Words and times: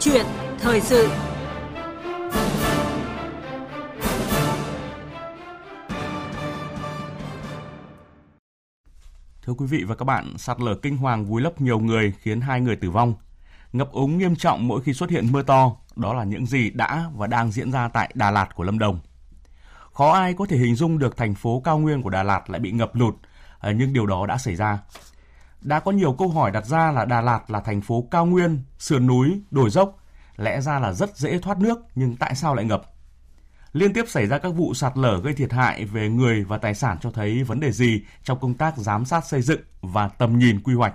chuyện 0.00 0.26
thời 0.60 0.80
sự 0.80 1.08
Thưa 9.42 9.52
quý 9.52 9.66
vị 9.66 9.84
và 9.84 9.94
các 9.94 10.04
bạn, 10.04 10.38
sạt 10.38 10.60
lở 10.60 10.74
kinh 10.74 10.96
hoàng 10.96 11.24
vùi 11.24 11.42
lấp 11.42 11.60
nhiều 11.60 11.78
người 11.78 12.12
khiến 12.20 12.40
hai 12.40 12.60
người 12.60 12.76
tử 12.76 12.90
vong. 12.90 13.14
Ngập 13.72 13.92
úng 13.92 14.18
nghiêm 14.18 14.36
trọng 14.36 14.68
mỗi 14.68 14.82
khi 14.82 14.92
xuất 14.92 15.10
hiện 15.10 15.32
mưa 15.32 15.42
to, 15.42 15.76
đó 15.96 16.14
là 16.14 16.24
những 16.24 16.46
gì 16.46 16.70
đã 16.70 17.04
và 17.16 17.26
đang 17.26 17.52
diễn 17.52 17.72
ra 17.72 17.88
tại 17.88 18.10
Đà 18.14 18.30
Lạt 18.30 18.54
của 18.54 18.64
Lâm 18.64 18.78
Đồng. 18.78 19.00
Khó 19.92 20.12
ai 20.12 20.34
có 20.34 20.46
thể 20.46 20.56
hình 20.56 20.74
dung 20.74 20.98
được 20.98 21.16
thành 21.16 21.34
phố 21.34 21.62
cao 21.64 21.78
nguyên 21.78 22.02
của 22.02 22.10
Đà 22.10 22.22
Lạt 22.22 22.50
lại 22.50 22.60
bị 22.60 22.70
ngập 22.70 22.94
lụt, 22.94 23.14
à, 23.58 23.72
nhưng 23.72 23.92
điều 23.92 24.06
đó 24.06 24.26
đã 24.26 24.38
xảy 24.38 24.56
ra. 24.56 24.78
Đã 25.62 25.80
có 25.80 25.90
nhiều 25.90 26.12
câu 26.12 26.28
hỏi 26.28 26.50
đặt 26.50 26.66
ra 26.66 26.92
là 26.92 27.04
Đà 27.04 27.20
Lạt 27.20 27.50
là 27.50 27.60
thành 27.60 27.80
phố 27.80 28.08
cao 28.10 28.26
nguyên, 28.26 28.62
sườn 28.78 29.06
núi, 29.06 29.42
đồi 29.50 29.70
dốc, 29.70 29.96
lẽ 30.36 30.60
ra 30.60 30.78
là 30.78 30.92
rất 30.92 31.16
dễ 31.16 31.38
thoát 31.38 31.58
nước 31.58 31.78
nhưng 31.94 32.16
tại 32.16 32.34
sao 32.34 32.54
lại 32.54 32.64
ngập? 32.64 32.82
Liên 33.72 33.92
tiếp 33.92 34.04
xảy 34.08 34.26
ra 34.26 34.38
các 34.38 34.48
vụ 34.48 34.74
sạt 34.74 34.98
lở 34.98 35.20
gây 35.20 35.34
thiệt 35.34 35.52
hại 35.52 35.84
về 35.84 36.08
người 36.08 36.44
và 36.44 36.58
tài 36.58 36.74
sản 36.74 36.98
cho 37.00 37.10
thấy 37.10 37.44
vấn 37.44 37.60
đề 37.60 37.72
gì 37.72 38.00
trong 38.24 38.40
công 38.40 38.54
tác 38.54 38.76
giám 38.76 39.04
sát 39.04 39.26
xây 39.26 39.42
dựng 39.42 39.60
và 39.80 40.08
tầm 40.08 40.38
nhìn 40.38 40.60
quy 40.60 40.74
hoạch. 40.74 40.94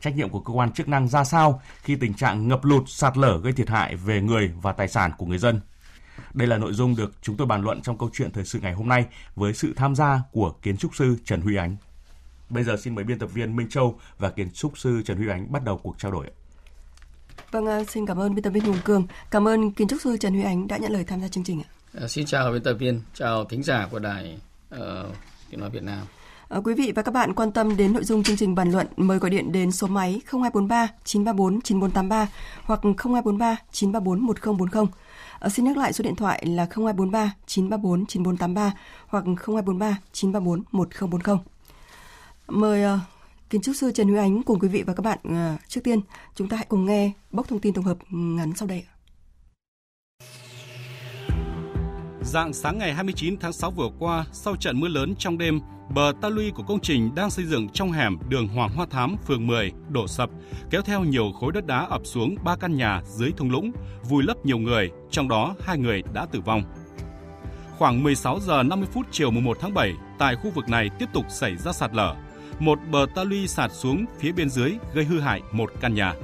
Trách 0.00 0.16
nhiệm 0.16 0.28
của 0.28 0.40
cơ 0.40 0.52
quan 0.52 0.72
chức 0.72 0.88
năng 0.88 1.08
ra 1.08 1.24
sao 1.24 1.62
khi 1.82 1.96
tình 1.96 2.14
trạng 2.14 2.48
ngập 2.48 2.64
lụt, 2.64 2.84
sạt 2.86 3.16
lở 3.16 3.38
gây 3.38 3.52
thiệt 3.52 3.68
hại 3.68 3.96
về 3.96 4.20
người 4.20 4.52
và 4.62 4.72
tài 4.72 4.88
sản 4.88 5.10
của 5.18 5.26
người 5.26 5.38
dân? 5.38 5.60
Đây 6.34 6.48
là 6.48 6.58
nội 6.58 6.72
dung 6.72 6.96
được 6.96 7.12
chúng 7.22 7.36
tôi 7.36 7.46
bàn 7.46 7.62
luận 7.62 7.82
trong 7.82 7.98
câu 7.98 8.10
chuyện 8.12 8.32
thời 8.32 8.44
sự 8.44 8.60
ngày 8.62 8.72
hôm 8.72 8.88
nay 8.88 9.06
với 9.34 9.54
sự 9.54 9.72
tham 9.76 9.94
gia 9.94 10.22
của 10.32 10.52
kiến 10.62 10.76
trúc 10.76 10.94
sư 10.94 11.16
Trần 11.24 11.40
Huy 11.40 11.56
Ánh. 11.56 11.76
Bây 12.50 12.64
giờ 12.64 12.76
xin 12.76 12.94
mời 12.94 13.04
biên 13.04 13.18
tập 13.18 13.26
viên 13.34 13.56
Minh 13.56 13.68
Châu 13.68 13.98
và 14.18 14.30
kiến 14.30 14.50
trúc 14.50 14.78
sư 14.78 15.02
Trần 15.04 15.16
Huy 15.16 15.28
Ánh 15.28 15.52
bắt 15.52 15.64
đầu 15.64 15.78
cuộc 15.82 15.98
trao 15.98 16.12
đổi. 16.12 16.26
Vâng, 17.50 17.66
à, 17.66 17.84
xin 17.84 18.06
cảm 18.06 18.18
ơn 18.18 18.34
biên 18.34 18.42
tập 18.42 18.50
viên 18.50 18.64
Hùng 18.64 18.78
Cường. 18.84 19.06
Cảm 19.30 19.48
ơn 19.48 19.70
kiến 19.70 19.88
trúc 19.88 20.00
sư 20.00 20.16
Trần 20.16 20.34
Huy 20.34 20.42
Ánh 20.42 20.68
đã 20.68 20.76
nhận 20.76 20.92
lời 20.92 21.04
tham 21.04 21.20
gia 21.20 21.28
chương 21.28 21.44
trình 21.44 21.62
ạ. 21.62 21.68
À, 22.00 22.08
xin 22.08 22.26
chào 22.26 22.52
biên 22.52 22.62
tập 22.62 22.74
viên, 22.74 23.02
chào 23.14 23.44
thính 23.44 23.62
giả 23.62 23.88
của 23.90 23.98
đài 23.98 24.38
uh, 24.74 24.80
tiếng 25.50 25.60
nói 25.60 25.70
Việt 25.70 25.82
Nam. 25.82 26.06
À, 26.48 26.60
quý 26.64 26.74
vị 26.74 26.92
và 26.96 27.02
các 27.02 27.14
bạn 27.14 27.34
quan 27.34 27.52
tâm 27.52 27.76
đến 27.76 27.92
nội 27.92 28.04
dung 28.04 28.22
chương 28.22 28.36
trình 28.36 28.54
bàn 28.54 28.72
luận, 28.72 28.86
mời 28.96 29.18
gọi 29.18 29.30
điện 29.30 29.52
đến 29.52 29.72
số 29.72 29.86
máy 29.86 30.20
0243 30.30 30.88
934 31.04 31.60
9483 31.60 32.28
hoặc 32.62 32.80
0243 32.82 33.56
934 33.72 34.20
1040. 34.20 34.86
À, 35.38 35.48
xin 35.48 35.64
nhắc 35.64 35.76
lại 35.76 35.92
số 35.92 36.02
điện 36.02 36.16
thoại 36.16 36.46
là 36.46 36.66
0243 36.70 37.34
934 37.46 38.06
9483 38.06 38.72
hoặc 39.06 39.24
0243 39.24 39.98
934 40.12 40.62
1040. 40.72 41.36
Mời 42.50 42.84
uh, 42.84 43.00
kiến 43.50 43.62
trúc 43.62 43.76
sư 43.76 43.92
Trần 43.94 44.08
Huy 44.08 44.18
Ánh 44.18 44.42
cùng 44.42 44.58
quý 44.58 44.68
vị 44.68 44.82
và 44.82 44.94
các 44.94 45.02
bạn 45.02 45.18
uh, 45.28 45.60
trước 45.68 45.80
tiên 45.84 46.00
chúng 46.34 46.48
ta 46.48 46.56
hãy 46.56 46.66
cùng 46.68 46.86
nghe 46.86 47.12
bốc 47.30 47.48
thông 47.48 47.60
tin 47.60 47.74
tổng 47.74 47.84
hợp 47.84 47.98
ngắn 48.10 48.52
sau 48.56 48.68
đây. 48.68 48.84
Dạng 52.22 52.52
sáng 52.52 52.78
ngày 52.78 52.94
29 52.94 53.36
tháng 53.40 53.52
6 53.52 53.70
vừa 53.70 53.88
qua, 53.98 54.24
sau 54.32 54.56
trận 54.56 54.80
mưa 54.80 54.88
lớn 54.88 55.14
trong 55.18 55.38
đêm, 55.38 55.60
bờ 55.94 56.12
ta 56.22 56.28
luy 56.28 56.50
của 56.50 56.62
công 56.62 56.80
trình 56.80 57.14
đang 57.14 57.30
xây 57.30 57.44
dựng 57.44 57.68
trong 57.68 57.92
hẻm 57.92 58.16
đường 58.28 58.48
Hoàng 58.48 58.70
Hoa 58.74 58.86
Thám, 58.90 59.16
phường 59.26 59.46
10 59.46 59.72
đổ 59.88 60.06
sập, 60.06 60.30
kéo 60.70 60.82
theo 60.82 61.04
nhiều 61.04 61.32
khối 61.40 61.52
đất 61.52 61.66
đá 61.66 61.86
ập 61.90 62.00
xuống 62.04 62.34
ba 62.44 62.56
căn 62.56 62.76
nhà 62.76 63.02
dưới 63.06 63.32
thung 63.36 63.50
lũng, 63.50 63.72
vùi 64.08 64.22
lấp 64.22 64.46
nhiều 64.46 64.58
người, 64.58 64.90
trong 65.10 65.28
đó 65.28 65.54
hai 65.64 65.78
người 65.78 66.02
đã 66.12 66.26
tử 66.26 66.40
vong. 66.40 66.62
Khoảng 67.78 68.02
16 68.02 68.40
giờ 68.40 68.62
50 68.62 68.88
phút 68.92 69.06
chiều 69.10 69.30
1 69.30 69.56
tháng 69.60 69.74
7, 69.74 69.94
tại 70.18 70.36
khu 70.36 70.50
vực 70.50 70.68
này 70.68 70.90
tiếp 70.98 71.06
tục 71.12 71.24
xảy 71.28 71.56
ra 71.56 71.72
sạt 71.72 71.94
lở. 71.94 72.16
Một 72.60 72.78
bờ 72.90 73.06
ta 73.14 73.24
luy 73.24 73.48
sạt 73.48 73.70
xuống 73.72 74.04
phía 74.18 74.32
bên 74.32 74.50
dưới 74.50 74.72
gây 74.94 75.04
hư 75.04 75.20
hại 75.20 75.42
một 75.52 75.72
căn 75.80 75.94
nhà. 75.94 76.14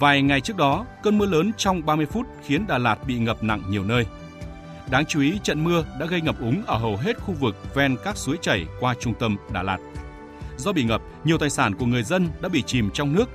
Vài 0.00 0.22
ngày 0.22 0.40
trước 0.40 0.56
đó, 0.56 0.86
cơn 1.02 1.18
mưa 1.18 1.26
lớn 1.26 1.52
trong 1.56 1.86
30 1.86 2.06
phút 2.06 2.26
khiến 2.44 2.66
Đà 2.66 2.78
Lạt 2.78 3.06
bị 3.06 3.18
ngập 3.18 3.42
nặng 3.42 3.62
nhiều 3.68 3.84
nơi. 3.84 4.06
Đáng 4.90 5.06
chú 5.06 5.20
ý, 5.20 5.38
trận 5.42 5.64
mưa 5.64 5.84
đã 6.00 6.06
gây 6.06 6.20
ngập 6.20 6.40
úng 6.40 6.62
ở 6.66 6.78
hầu 6.78 6.96
hết 6.96 7.18
khu 7.20 7.34
vực 7.34 7.74
ven 7.74 7.96
các 8.04 8.16
suối 8.16 8.36
chảy 8.40 8.66
qua 8.80 8.94
trung 9.00 9.14
tâm 9.14 9.36
Đà 9.52 9.62
Lạt. 9.62 9.78
Do 10.56 10.72
bị 10.72 10.84
ngập, 10.84 11.02
nhiều 11.24 11.38
tài 11.38 11.50
sản 11.50 11.74
của 11.74 11.86
người 11.86 12.02
dân 12.02 12.28
đã 12.40 12.48
bị 12.48 12.62
chìm 12.62 12.90
trong 12.90 13.12
nước. 13.12 13.28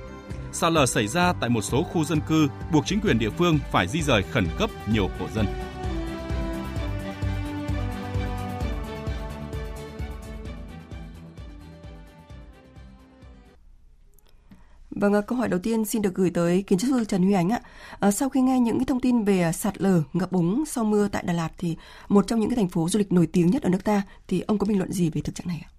Sạt 0.52 0.72
lở 0.72 0.86
xảy 0.86 1.06
ra 1.06 1.32
tại 1.40 1.50
một 1.50 1.62
số 1.62 1.82
khu 1.82 2.04
dân 2.04 2.20
cư, 2.28 2.48
buộc 2.72 2.86
chính 2.86 3.00
quyền 3.00 3.18
địa 3.18 3.30
phương 3.30 3.58
phải 3.72 3.88
di 3.88 4.02
rời 4.02 4.22
khẩn 4.22 4.46
cấp 4.58 4.70
nhiều 4.92 5.10
hộ 5.18 5.26
dân. 5.34 5.46
Vâng, 15.02 15.14
à, 15.14 15.20
câu 15.20 15.38
hỏi 15.38 15.48
đầu 15.48 15.60
tiên 15.60 15.84
xin 15.84 16.02
được 16.02 16.14
gửi 16.14 16.30
tới 16.30 16.62
kiến 16.62 16.78
trúc 16.78 16.90
sư 16.90 17.04
Trần 17.04 17.22
Huy 17.22 17.32
Ánh 17.32 17.50
ạ. 17.50 17.60
À, 18.00 18.10
sau 18.10 18.28
khi 18.28 18.40
nghe 18.40 18.60
những 18.60 18.78
cái 18.78 18.84
thông 18.84 19.00
tin 19.00 19.24
về 19.24 19.42
à, 19.42 19.52
sạt 19.52 19.82
lở, 19.82 20.02
ngập 20.12 20.32
úng 20.32 20.64
sau 20.66 20.84
mưa 20.84 21.08
tại 21.08 21.22
Đà 21.26 21.32
Lạt 21.32 21.48
thì 21.58 21.76
một 22.08 22.26
trong 22.26 22.40
những 22.40 22.50
cái 22.50 22.56
thành 22.56 22.68
phố 22.68 22.88
du 22.88 22.98
lịch 22.98 23.12
nổi 23.12 23.26
tiếng 23.32 23.50
nhất 23.50 23.62
ở 23.62 23.68
nước 23.68 23.84
ta 23.84 24.02
thì 24.28 24.40
ông 24.40 24.58
có 24.58 24.66
bình 24.66 24.78
luận 24.78 24.92
gì 24.92 25.10
về 25.10 25.20
thực 25.20 25.34
trạng 25.34 25.46
này 25.46 25.64
ạ? 25.64 25.70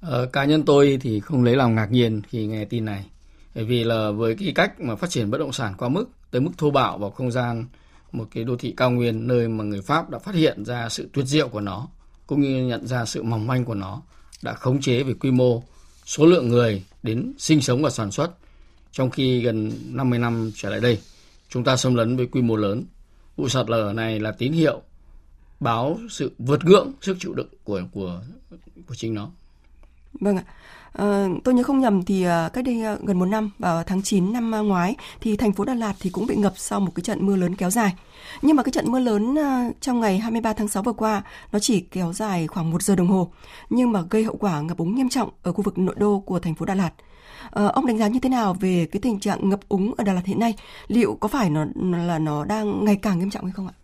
Ờ, 0.00 0.26
cá 0.26 0.44
nhân 0.44 0.64
tôi 0.64 0.98
thì 1.00 1.20
không 1.20 1.44
lấy 1.44 1.56
lòng 1.56 1.74
ngạc 1.74 1.90
nhiên 1.90 2.22
khi 2.28 2.46
nghe 2.46 2.64
tin 2.64 2.84
này. 2.84 3.06
Bởi 3.54 3.64
vì 3.64 3.84
là 3.84 4.10
với 4.10 4.36
cái 4.36 4.52
cách 4.54 4.80
mà 4.80 4.96
phát 4.96 5.10
triển 5.10 5.30
bất 5.30 5.38
động 5.38 5.52
sản 5.52 5.74
quá 5.78 5.88
mức, 5.88 6.04
tới 6.30 6.40
mức 6.40 6.50
thô 6.58 6.70
bạo 6.70 6.98
vào 6.98 7.10
không 7.10 7.30
gian 7.30 7.66
một 8.12 8.28
cái 8.34 8.44
đô 8.44 8.56
thị 8.56 8.74
cao 8.76 8.90
nguyên 8.90 9.26
nơi 9.26 9.48
mà 9.48 9.64
người 9.64 9.82
Pháp 9.82 10.10
đã 10.10 10.18
phát 10.18 10.34
hiện 10.34 10.64
ra 10.64 10.88
sự 10.88 11.08
tuyệt 11.12 11.26
diệu 11.26 11.48
của 11.48 11.60
nó, 11.60 11.88
cũng 12.26 12.40
như 12.40 12.66
nhận 12.66 12.86
ra 12.86 13.04
sự 13.04 13.22
mỏng 13.22 13.46
manh 13.46 13.64
của 13.64 13.74
nó, 13.74 14.02
đã 14.42 14.54
khống 14.54 14.80
chế 14.80 15.02
về 15.02 15.14
quy 15.14 15.30
mô, 15.30 15.62
số 16.04 16.26
lượng 16.26 16.48
người 16.48 16.82
đến 17.02 17.32
sinh 17.38 17.60
sống 17.62 17.82
và 17.82 17.90
sản 17.90 18.10
xuất. 18.10 18.30
Trong 18.92 19.10
khi 19.10 19.40
gần 19.40 19.72
50 19.90 20.18
năm 20.18 20.50
trở 20.54 20.70
lại 20.70 20.80
đây, 20.80 21.00
chúng 21.48 21.64
ta 21.64 21.76
xâm 21.76 21.94
lấn 21.94 22.16
với 22.16 22.26
quy 22.26 22.42
mô 22.42 22.56
lớn. 22.56 22.84
Vụ 23.36 23.48
sạt 23.48 23.70
lở 23.70 23.92
này 23.92 24.20
là 24.20 24.32
tín 24.32 24.52
hiệu 24.52 24.82
báo 25.60 26.00
sự 26.10 26.32
vượt 26.38 26.64
ngưỡng 26.64 26.92
sức 27.02 27.16
chịu 27.20 27.34
đựng 27.34 27.48
của 27.64 27.82
của 27.92 28.22
của 28.86 28.94
chính 28.94 29.14
nó. 29.14 29.30
Vâng 30.20 30.36
ạ. 30.36 30.44
À, 30.98 31.28
tôi 31.44 31.54
nhớ 31.54 31.62
không 31.62 31.80
nhầm 31.80 32.02
thì 32.02 32.22
ờ, 32.22 32.48
cách 32.52 32.64
đây 32.64 32.82
ờ, 32.82 32.98
gần 33.02 33.18
một 33.18 33.26
năm 33.26 33.50
vào 33.58 33.84
tháng 33.84 34.02
9 34.02 34.32
năm 34.32 34.50
ngoái 34.50 34.96
thì 35.20 35.36
thành 35.36 35.52
phố 35.52 35.64
Đà 35.64 35.74
Lạt 35.74 35.94
thì 36.00 36.10
cũng 36.10 36.26
bị 36.26 36.36
ngập 36.36 36.52
sau 36.56 36.80
một 36.80 36.92
cái 36.94 37.02
trận 37.02 37.26
mưa 37.26 37.36
lớn 37.36 37.54
kéo 37.56 37.70
dài. 37.70 37.94
Nhưng 38.42 38.56
mà 38.56 38.62
cái 38.62 38.72
trận 38.72 38.92
mưa 38.92 38.98
lớn 38.98 39.36
trong 39.80 40.00
ngày 40.00 40.18
23 40.18 40.52
tháng 40.52 40.68
6 40.68 40.82
vừa 40.82 40.92
qua 40.92 41.22
nó 41.52 41.58
chỉ 41.58 41.80
kéo 41.80 42.12
dài 42.12 42.46
khoảng 42.46 42.70
một 42.70 42.82
giờ 42.82 42.96
đồng 42.96 43.06
hồ 43.06 43.30
nhưng 43.70 43.92
mà 43.92 44.02
gây 44.10 44.24
hậu 44.24 44.36
quả 44.36 44.60
ngập 44.60 44.78
úng 44.78 44.94
nghiêm 44.94 45.08
trọng 45.08 45.30
ở 45.42 45.52
khu 45.52 45.62
vực 45.62 45.78
nội 45.78 45.94
đô 45.98 46.20
của 46.20 46.38
thành 46.38 46.54
phố 46.54 46.66
Đà 46.66 46.74
Lạt. 46.74 46.90
À, 47.50 47.66
ông 47.66 47.86
đánh 47.86 47.98
giá 47.98 48.08
như 48.08 48.20
thế 48.20 48.28
nào 48.28 48.54
về 48.60 48.86
cái 48.92 49.00
tình 49.00 49.20
trạng 49.20 49.48
ngập 49.48 49.60
úng 49.68 49.94
ở 49.96 50.04
Đà 50.04 50.12
Lạt 50.12 50.24
hiện 50.24 50.40
nay? 50.40 50.54
Liệu 50.86 51.16
có 51.20 51.28
phải 51.28 51.50
nó 51.50 51.64
là 52.06 52.18
nó 52.18 52.44
đang 52.44 52.84
ngày 52.84 52.96
càng 52.96 53.18
nghiêm 53.18 53.30
trọng 53.30 53.44
hay 53.44 53.52
không 53.52 53.66
ạ? 53.66 53.74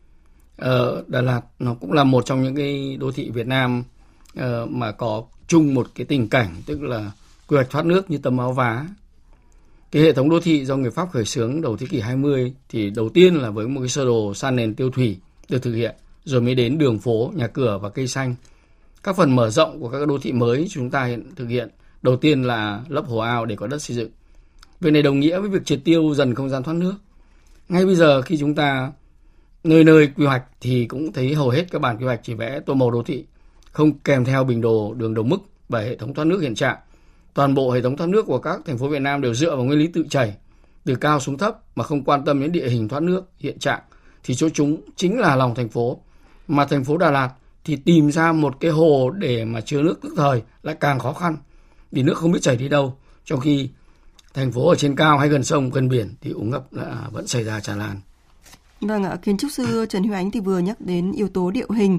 Ờ, 0.56 1.04
Đà 1.06 1.20
Lạt 1.20 1.40
nó 1.58 1.74
cũng 1.74 1.92
là 1.92 2.04
một 2.04 2.26
trong 2.26 2.42
những 2.42 2.56
cái 2.56 2.96
đô 3.00 3.12
thị 3.12 3.30
Việt 3.30 3.46
Nam 3.46 3.84
uh, 4.38 4.70
mà 4.70 4.92
có 4.92 5.24
chung 5.46 5.74
một 5.74 5.88
cái 5.94 6.06
tình 6.06 6.28
cảnh 6.28 6.54
tức 6.66 6.82
là 6.82 7.10
quy 7.46 7.54
hoạch 7.54 7.70
thoát 7.70 7.86
nước 7.86 8.10
như 8.10 8.18
tấm 8.18 8.38
áo 8.38 8.52
vá. 8.52 8.86
Cái 9.90 10.02
hệ 10.02 10.12
thống 10.12 10.30
đô 10.30 10.40
thị 10.40 10.64
do 10.64 10.76
người 10.76 10.90
Pháp 10.90 11.10
khởi 11.12 11.24
xướng 11.24 11.60
đầu 11.60 11.76
thế 11.76 11.86
kỷ 11.90 12.00
20 12.00 12.54
thì 12.68 12.90
đầu 12.90 13.08
tiên 13.08 13.34
là 13.34 13.50
với 13.50 13.68
một 13.68 13.80
cái 13.80 13.88
sơ 13.88 14.04
đồ 14.04 14.34
san 14.34 14.56
nền 14.56 14.74
tiêu 14.74 14.90
thủy 14.90 15.18
được 15.48 15.62
thực 15.62 15.74
hiện, 15.74 15.94
rồi 16.24 16.40
mới 16.40 16.54
đến 16.54 16.78
đường 16.78 16.98
phố, 16.98 17.32
nhà 17.34 17.46
cửa 17.46 17.78
và 17.82 17.88
cây 17.88 18.06
xanh. 18.06 18.34
Các 19.02 19.16
phần 19.16 19.36
mở 19.36 19.50
rộng 19.50 19.80
của 19.80 19.88
các 19.88 20.08
đô 20.08 20.18
thị 20.18 20.32
mới 20.32 20.66
chúng 20.70 20.90
ta 20.90 21.04
hiện 21.04 21.34
thực 21.36 21.46
hiện 21.46 21.68
đầu 22.02 22.16
tiên 22.16 22.42
là 22.42 22.84
lấp 22.88 23.06
hồ 23.06 23.18
ao 23.18 23.46
để 23.46 23.56
có 23.56 23.66
đất 23.66 23.82
xây 23.82 23.96
dựng. 23.96 24.10
Việc 24.80 24.90
này 24.90 25.02
đồng 25.02 25.20
nghĩa 25.20 25.38
với 25.38 25.50
việc 25.50 25.64
triệt 25.64 25.80
tiêu 25.84 26.14
dần 26.14 26.34
không 26.34 26.48
gian 26.48 26.62
thoát 26.62 26.74
nước. 26.74 26.94
Ngay 27.68 27.86
bây 27.86 27.94
giờ 27.94 28.22
khi 28.22 28.36
chúng 28.38 28.54
ta 28.54 28.92
nơi 29.64 29.84
nơi 29.84 30.06
quy 30.16 30.26
hoạch 30.26 30.44
thì 30.60 30.86
cũng 30.86 31.12
thấy 31.12 31.34
hầu 31.34 31.50
hết 31.50 31.64
các 31.70 31.78
bản 31.78 31.98
quy 31.98 32.04
hoạch 32.04 32.20
chỉ 32.22 32.34
vẽ 32.34 32.60
tô 32.66 32.74
màu 32.74 32.90
đô 32.90 33.02
thị 33.02 33.24
không 33.70 33.98
kèm 33.98 34.24
theo 34.24 34.44
bình 34.44 34.60
đồ 34.60 34.94
đường 34.94 35.14
đồng 35.14 35.28
mức 35.28 35.38
và 35.68 35.80
hệ 35.80 35.96
thống 35.96 36.14
thoát 36.14 36.24
nước 36.24 36.40
hiện 36.40 36.54
trạng. 36.54 36.78
Toàn 37.34 37.54
bộ 37.54 37.70
hệ 37.70 37.82
thống 37.82 37.96
thoát 37.96 38.06
nước 38.06 38.26
của 38.26 38.38
các 38.38 38.60
thành 38.66 38.78
phố 38.78 38.88
Việt 38.88 38.98
Nam 38.98 39.20
đều 39.20 39.34
dựa 39.34 39.56
vào 39.56 39.64
nguyên 39.64 39.78
lý 39.78 39.86
tự 39.86 40.04
chảy 40.10 40.36
từ 40.84 40.94
cao 40.94 41.20
xuống 41.20 41.38
thấp 41.38 41.56
mà 41.76 41.84
không 41.84 42.04
quan 42.04 42.24
tâm 42.24 42.40
đến 42.40 42.52
địa 42.52 42.68
hình 42.68 42.88
thoát 42.88 43.02
nước 43.02 43.24
hiện 43.38 43.58
trạng 43.58 43.80
thì 44.24 44.34
chỗ 44.34 44.48
chúng 44.48 44.80
chính 44.96 45.18
là 45.18 45.36
lòng 45.36 45.54
thành 45.54 45.68
phố. 45.68 46.00
Mà 46.48 46.66
thành 46.66 46.84
phố 46.84 46.96
Đà 46.96 47.10
Lạt 47.10 47.30
thì 47.64 47.76
tìm 47.76 48.10
ra 48.10 48.32
một 48.32 48.60
cái 48.60 48.70
hồ 48.70 49.10
để 49.10 49.44
mà 49.44 49.60
chứa 49.60 49.82
nước 49.82 49.98
tức 50.02 50.14
thời 50.16 50.42
lại 50.62 50.76
càng 50.80 50.98
khó 50.98 51.12
khăn 51.12 51.36
vì 51.92 52.02
nước 52.02 52.14
không 52.14 52.32
biết 52.32 52.42
chảy 52.42 52.56
đi 52.56 52.68
đâu. 52.68 52.96
Trong 53.24 53.40
khi 53.40 53.68
thành 54.34 54.52
phố 54.52 54.68
ở 54.68 54.74
trên 54.74 54.96
cao 54.96 55.18
hay 55.18 55.28
gần 55.28 55.44
sông, 55.44 55.70
gần 55.70 55.88
biển 55.88 56.14
thì 56.20 56.30
úng 56.30 56.50
ngập 56.50 56.72
là 56.72 57.08
vẫn 57.12 57.26
xảy 57.26 57.44
ra 57.44 57.60
tràn 57.60 57.78
lan. 57.78 58.00
Vâng 58.80 59.04
ạ, 59.04 59.16
kiến 59.22 59.36
trúc 59.36 59.50
sư 59.50 59.86
Trần 59.88 60.04
Huy 60.04 60.14
Ánh 60.14 60.30
thì 60.30 60.40
vừa 60.40 60.58
nhắc 60.58 60.80
đến 60.80 61.12
yếu 61.12 61.28
tố 61.28 61.50
địa 61.50 61.66
hình. 61.76 61.98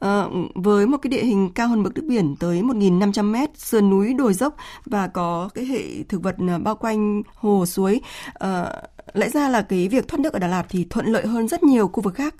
À, 0.00 0.24
với 0.54 0.86
một 0.86 0.96
cái 1.02 1.08
địa 1.10 1.24
hình 1.24 1.50
cao 1.54 1.68
hơn 1.68 1.82
mực 1.82 1.94
nước 1.94 2.04
biển 2.08 2.36
tới 2.36 2.62
1.500 2.62 3.24
mét, 3.24 3.58
sườn 3.58 3.90
núi 3.90 4.14
đồi 4.14 4.34
dốc 4.34 4.56
và 4.86 5.08
có 5.08 5.48
cái 5.54 5.64
hệ 5.64 6.02
thực 6.08 6.22
vật 6.22 6.36
ờ, 6.48 6.58
bao 6.58 6.74
quanh 6.74 7.22
hồ 7.34 7.66
suối, 7.66 8.00
à, 8.34 8.82
lẽ 9.14 9.28
ra 9.28 9.48
là 9.48 9.62
cái 9.62 9.88
việc 9.88 10.08
thoát 10.08 10.20
nước 10.20 10.32
ở 10.32 10.38
Đà 10.38 10.48
Lạt 10.48 10.66
thì 10.68 10.86
thuận 10.90 11.06
lợi 11.06 11.26
hơn 11.26 11.48
rất 11.48 11.62
nhiều 11.62 11.88
khu 11.88 12.02
vực 12.02 12.14
khác. 12.14 12.34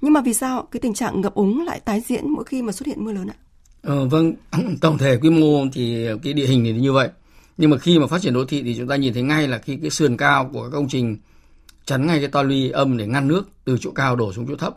Nhưng 0.00 0.12
mà 0.12 0.20
vì 0.20 0.34
sao 0.34 0.68
cái 0.70 0.80
tình 0.80 0.94
trạng 0.94 1.20
ngập 1.20 1.34
úng 1.34 1.66
lại 1.66 1.80
tái 1.80 2.02
diễn 2.06 2.30
mỗi 2.30 2.44
khi 2.44 2.62
mà 2.62 2.72
xuất 2.72 2.86
hiện 2.86 3.04
mưa 3.04 3.12
lớn 3.12 3.26
ạ? 3.26 3.36
Ờ, 3.82 4.08
vâng, 4.08 4.32
tổng 4.80 4.98
thể 4.98 5.16
quy 5.16 5.30
mô 5.30 5.64
thì 5.72 6.06
cái 6.22 6.32
địa 6.32 6.46
hình 6.46 6.64
thì 6.64 6.72
như 6.72 6.92
vậy. 6.92 7.08
Nhưng 7.56 7.70
mà 7.70 7.78
khi 7.78 7.98
mà 7.98 8.06
phát 8.06 8.20
triển 8.20 8.34
đô 8.34 8.44
thị 8.44 8.62
thì 8.62 8.74
chúng 8.78 8.88
ta 8.88 8.96
nhìn 8.96 9.14
thấy 9.14 9.22
ngay 9.22 9.48
là 9.48 9.58
khi 9.58 9.76
cái 9.76 9.90
sườn 9.90 10.16
cao 10.16 10.50
của 10.52 10.62
các 10.62 10.70
công 10.72 10.88
trình 10.88 11.16
chắn 11.88 12.06
ngay 12.06 12.18
cái 12.18 12.28
toa 12.28 12.42
luy 12.42 12.70
âm 12.70 12.96
để 12.96 13.06
ngăn 13.06 13.28
nước 13.28 13.48
từ 13.64 13.78
chỗ 13.80 13.90
cao 13.90 14.16
đổ 14.16 14.32
xuống 14.32 14.46
chỗ 14.48 14.56
thấp 14.56 14.76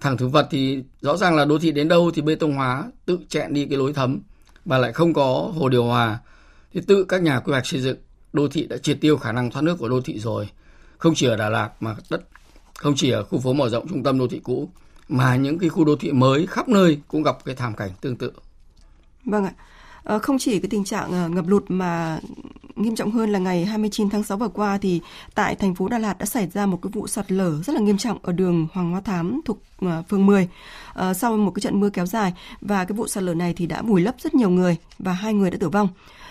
thẳng 0.00 0.16
thực 0.16 0.28
vật 0.28 0.48
thì 0.50 0.82
rõ 1.00 1.16
ràng 1.16 1.36
là 1.36 1.44
đô 1.44 1.58
thị 1.58 1.72
đến 1.72 1.88
đâu 1.88 2.10
thì 2.14 2.22
bê 2.22 2.34
tông 2.34 2.54
hóa, 2.54 2.84
tự 3.06 3.18
chẹn 3.28 3.54
đi 3.54 3.66
cái 3.66 3.78
lối 3.78 3.92
thấm 3.92 4.20
và 4.64 4.78
lại 4.78 4.92
không 4.92 5.14
có 5.14 5.52
hồ 5.54 5.68
điều 5.68 5.84
hòa 5.84 6.18
thì 6.72 6.80
tự 6.86 7.04
các 7.04 7.22
nhà 7.22 7.40
quy 7.40 7.52
hoạch 7.52 7.66
xây 7.66 7.80
dựng, 7.80 7.96
đô 8.32 8.48
thị 8.48 8.66
đã 8.66 8.76
triệt 8.76 8.98
tiêu 9.00 9.16
khả 9.16 9.32
năng 9.32 9.50
thoát 9.50 9.62
nước 9.62 9.76
của 9.78 9.88
đô 9.88 10.00
thị 10.00 10.18
rồi 10.18 10.48
không 10.98 11.14
chỉ 11.14 11.26
ở 11.26 11.36
Đà 11.36 11.48
Lạt 11.48 11.70
mà 11.80 11.96
đất, 12.10 12.22
không 12.74 12.94
chỉ 12.96 13.10
ở 13.10 13.24
khu 13.24 13.40
phố 13.40 13.52
mở 13.52 13.68
rộng 13.68 13.88
trung 13.88 14.02
tâm 14.02 14.18
đô 14.18 14.28
thị 14.28 14.40
cũ, 14.44 14.70
mà 15.08 15.36
những 15.36 15.58
cái 15.58 15.68
khu 15.68 15.84
đô 15.84 15.96
thị 15.96 16.12
mới 16.12 16.46
khắp 16.46 16.68
nơi 16.68 17.00
cũng 17.08 17.22
gặp 17.22 17.44
cái 17.44 17.54
thảm 17.54 17.74
cảnh 17.74 17.90
tương 18.00 18.16
tự. 18.16 18.32
Vâng 19.24 19.44
ạ. 19.44 19.52
Ờ, 20.06 20.18
không 20.18 20.38
chỉ 20.38 20.58
cái 20.58 20.68
tình 20.68 20.84
trạng 20.84 21.12
ờ, 21.12 21.28
ngập 21.28 21.46
lụt 21.48 21.64
mà 21.68 22.20
nghiêm 22.76 22.96
trọng 22.96 23.10
hơn 23.10 23.30
là 23.30 23.38
ngày 23.38 23.64
29 23.64 24.10
tháng 24.10 24.22
6 24.22 24.38
vừa 24.38 24.48
qua 24.48 24.78
thì 24.78 25.00
tại 25.34 25.54
thành 25.54 25.74
phố 25.74 25.88
Đà 25.88 25.98
Lạt 25.98 26.18
đã 26.18 26.26
xảy 26.26 26.46
ra 26.46 26.66
một 26.66 26.78
cái 26.82 26.90
vụ 26.94 27.06
sạt 27.06 27.32
lở 27.32 27.62
rất 27.62 27.72
là 27.72 27.80
nghiêm 27.80 27.98
trọng 27.98 28.18
ở 28.22 28.32
đường 28.32 28.66
Hoàng 28.72 28.90
Hoa 28.90 29.00
Thám 29.00 29.40
thuộc 29.44 29.58
ờ, 29.80 30.02
phường 30.08 30.26
10 30.26 30.48
sau 31.14 31.36
một 31.36 31.50
cái 31.54 31.60
trận 31.60 31.80
mưa 31.80 31.90
kéo 31.90 32.06
dài 32.06 32.32
và 32.60 32.84
cái 32.84 32.96
vụ 32.96 33.06
sạt 33.06 33.22
lở 33.22 33.34
này 33.34 33.54
thì 33.56 33.66
đã 33.66 33.82
vùi 33.82 34.00
lấp 34.00 34.14
rất 34.18 34.34
nhiều 34.34 34.50
người 34.50 34.76
và 34.98 35.12
hai 35.12 35.34
người 35.34 35.50
đã 35.50 35.56
tử 35.60 35.68
vong. 35.68 35.88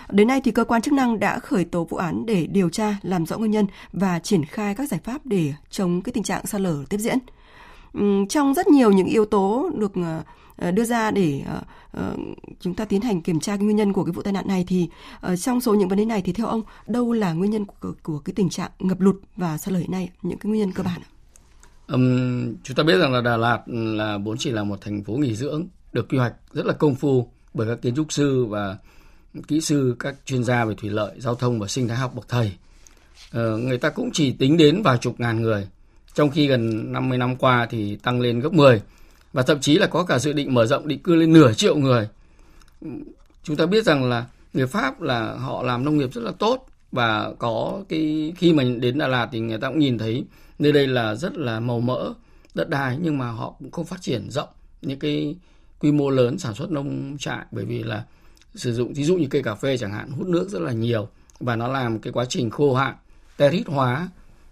Đến 0.09 0.27
nay 0.27 0.41
thì 0.43 0.51
cơ 0.51 0.63
quan 0.63 0.81
chức 0.81 0.93
năng 0.93 1.19
đã 1.19 1.39
khởi 1.39 1.65
tố 1.65 1.83
vụ 1.83 1.97
án 1.97 2.25
để 2.25 2.47
điều 2.47 2.69
tra, 2.69 2.97
làm 3.01 3.25
rõ 3.25 3.37
nguyên 3.37 3.51
nhân 3.51 3.67
và 3.93 4.19
triển 4.19 4.45
khai 4.45 4.75
các 4.75 4.89
giải 4.89 4.99
pháp 5.03 5.25
để 5.25 5.53
chống 5.69 6.01
cái 6.01 6.13
tình 6.13 6.23
trạng 6.23 6.45
sạt 6.45 6.61
lở 6.61 6.83
tiếp 6.89 6.97
diễn. 6.97 7.17
Trong 8.29 8.53
rất 8.53 8.67
nhiều 8.67 8.91
những 8.91 9.07
yếu 9.07 9.25
tố 9.25 9.69
được 9.75 9.91
Ờ, 10.57 10.71
đưa 10.71 10.83
ra 10.83 11.11
để 11.11 11.41
ờ, 11.45 11.61
ờ, 11.91 12.15
chúng 12.59 12.75
ta 12.75 12.85
tiến 12.85 13.01
hành 13.01 13.21
kiểm 13.21 13.39
tra 13.39 13.55
cái 13.55 13.65
nguyên 13.65 13.77
nhân 13.77 13.93
của 13.93 14.03
cái 14.03 14.11
vụ 14.11 14.21
tai 14.21 14.33
nạn 14.33 14.47
này 14.47 14.63
thì 14.67 14.89
trong 15.39 15.61
số 15.61 15.73
những 15.73 15.89
vấn 15.89 15.97
đề 15.97 16.05
này 16.05 16.21
thì 16.21 16.33
theo 16.33 16.47
ông 16.47 16.61
đâu 16.87 17.13
là 17.13 17.33
nguyên 17.33 17.51
nhân 17.51 17.65
của, 17.65 17.93
của 18.03 18.19
cái 18.19 18.33
tình 18.35 18.49
trạng 18.49 18.71
ngập 18.79 19.01
lụt 19.01 19.15
và 19.35 19.57
sạt 19.57 19.73
lở 19.73 19.79
hiện 19.79 19.91
nay 19.91 20.09
những 20.21 20.37
cái 20.37 20.49
nguyên 20.49 20.61
nhân 20.61 20.71
cơ 20.71 20.83
bản 20.83 21.01
Um, 21.87 22.55
chúng 22.63 22.75
ta 22.75 22.83
biết 22.83 22.97
rằng 22.97 23.13
là 23.13 23.21
Đà 23.21 23.37
Lạt 23.37 23.59
ừ, 23.67 23.95
là 23.95 24.17
vốn 24.17 24.37
chỉ 24.37 24.51
là 24.51 24.63
một 24.63 24.81
thành 24.81 25.03
phố 25.03 25.13
nghỉ 25.13 25.35
dưỡng 25.35 25.67
được 25.93 26.09
quy 26.09 26.17
hoạch 26.17 26.33
rất 26.53 26.65
là 26.65 26.73
công 26.73 26.95
phu 26.95 27.29
bởi 27.53 27.67
các 27.67 27.81
kiến 27.81 27.95
trúc 27.95 28.11
sư 28.11 28.45
và 28.45 28.77
kỹ 29.47 29.61
sư, 29.61 29.95
các 29.99 30.15
chuyên 30.25 30.43
gia 30.43 30.65
về 30.65 30.75
thủy 30.77 30.89
lợi, 30.89 31.15
giao 31.17 31.35
thông 31.35 31.59
và 31.59 31.67
sinh 31.67 31.87
thái 31.87 31.97
học 31.97 32.15
bậc 32.15 32.29
thầy. 32.29 32.51
uh, 33.37 33.59
người 33.59 33.77
ta 33.77 33.89
cũng 33.89 34.09
chỉ 34.13 34.31
tính 34.31 34.57
đến 34.57 34.81
vài 34.81 34.97
chục 34.97 35.19
ngàn 35.19 35.41
người, 35.41 35.67
trong 36.13 36.29
khi 36.29 36.47
gần 36.47 36.91
50 36.91 37.17
năm 37.17 37.35
qua 37.35 37.67
thì 37.69 37.95
tăng 37.95 38.21
lên 38.21 38.39
gấp 38.39 38.53
10 38.53 38.81
và 39.35 39.43
thậm 39.43 39.59
chí 39.59 39.77
là 39.77 39.87
có 39.87 40.03
cả 40.03 40.19
dự 40.19 40.33
định 40.33 40.53
mở 40.53 40.65
rộng 40.65 40.87
định 40.87 40.99
cư 40.99 41.15
lên 41.15 41.33
nửa 41.33 41.53
triệu 41.53 41.75
người. 41.75 42.09
Chúng 43.43 43.55
ta 43.55 43.65
biết 43.65 43.85
rằng 43.85 44.09
là 44.09 44.25
người 44.53 44.67
Pháp 44.67 45.01
là 45.01 45.33
họ 45.33 45.63
làm 45.63 45.85
nông 45.85 45.97
nghiệp 45.97 46.13
rất 46.13 46.21
là 46.21 46.31
tốt. 46.31 46.65
Và 46.91 47.33
có 47.39 47.83
cái, 47.89 48.33
khi 48.37 48.53
mà 48.53 48.63
đến 48.63 48.97
Đà 48.97 49.07
Lạt 49.07 49.29
thì 49.31 49.39
người 49.39 49.57
ta 49.57 49.69
cũng 49.69 49.79
nhìn 49.79 49.97
thấy 49.97 50.25
nơi 50.59 50.71
đây 50.71 50.87
là 50.87 51.15
rất 51.15 51.37
là 51.37 51.59
màu 51.59 51.79
mỡ, 51.79 52.13
đất 52.53 52.69
đai, 52.69 52.97
nhưng 53.01 53.17
mà 53.17 53.31
họ 53.31 53.55
cũng 53.59 53.71
không 53.71 53.85
phát 53.85 54.01
triển 54.01 54.29
rộng 54.29 54.49
những 54.81 54.99
cái 54.99 55.35
quy 55.79 55.91
mô 55.91 56.09
lớn 56.09 56.37
sản 56.37 56.53
xuất 56.53 56.71
nông 56.71 57.17
trại, 57.19 57.45
bởi 57.51 57.65
vì 57.65 57.83
là 57.83 58.03
sử 58.55 58.73
dụng 58.73 58.93
ví 58.93 59.03
dụ 59.03 59.17
như 59.17 59.27
cây 59.29 59.43
cà 59.43 59.55
phê 59.55 59.77
chẳng 59.77 59.91
hạn, 59.91 60.09
hút 60.09 60.27
nước 60.27 60.49
rất 60.49 60.61
là 60.61 60.71
nhiều 60.71 61.07
và 61.39 61.55
nó 61.55 61.67
làm 61.67 61.99
cái 61.99 62.13
quá 62.13 62.25
trình 62.25 62.49
khô 62.49 62.75
hạn 62.75 62.95
terit 63.37 63.67
hóa 63.67 64.09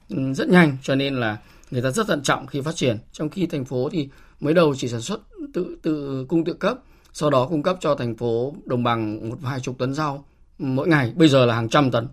ừ, 0.10 0.34
rất 0.34 0.48
nhanh. 0.50 0.78
Cho 0.84 0.96
nên 0.96 1.16
là 1.16 1.38
người 1.72 1.82
ta 1.82 1.92
rất 1.92 2.08
thận 2.08 2.24
trọng 2.24 2.48
khi 2.48 2.62
phát 2.62 2.76
triển. 2.76 2.98
Trong 3.12 3.30
khi 3.30 3.46
thành 3.46 3.66
phố 3.66 3.90
thì 3.90 4.10
mới 4.44 4.54
đầu 4.54 4.76
chỉ 4.76 4.88
sản 4.88 5.02
xuất 5.02 5.22
tự 5.54 5.78
tự 5.82 6.26
cung 6.30 6.44
tự 6.44 6.54
cấp, 6.54 6.78
sau 7.14 7.30
đó 7.30 7.48
cung 7.48 7.64
cấp 7.64 7.78
cho 7.80 7.96
thành 7.96 8.16
phố 8.16 8.54
đồng 8.66 8.84
bằng 8.84 9.30
một 9.30 9.36
vài 9.42 9.60
chục 9.60 9.78
tấn 9.78 9.94
rau 9.94 10.26
mỗi 10.60 10.88
ngày, 10.88 11.14
bây 11.16 11.28
giờ 11.28 11.46
là 11.46 11.56
hàng 11.56 11.70
trăm 11.70 11.92
tấn. 11.92 12.08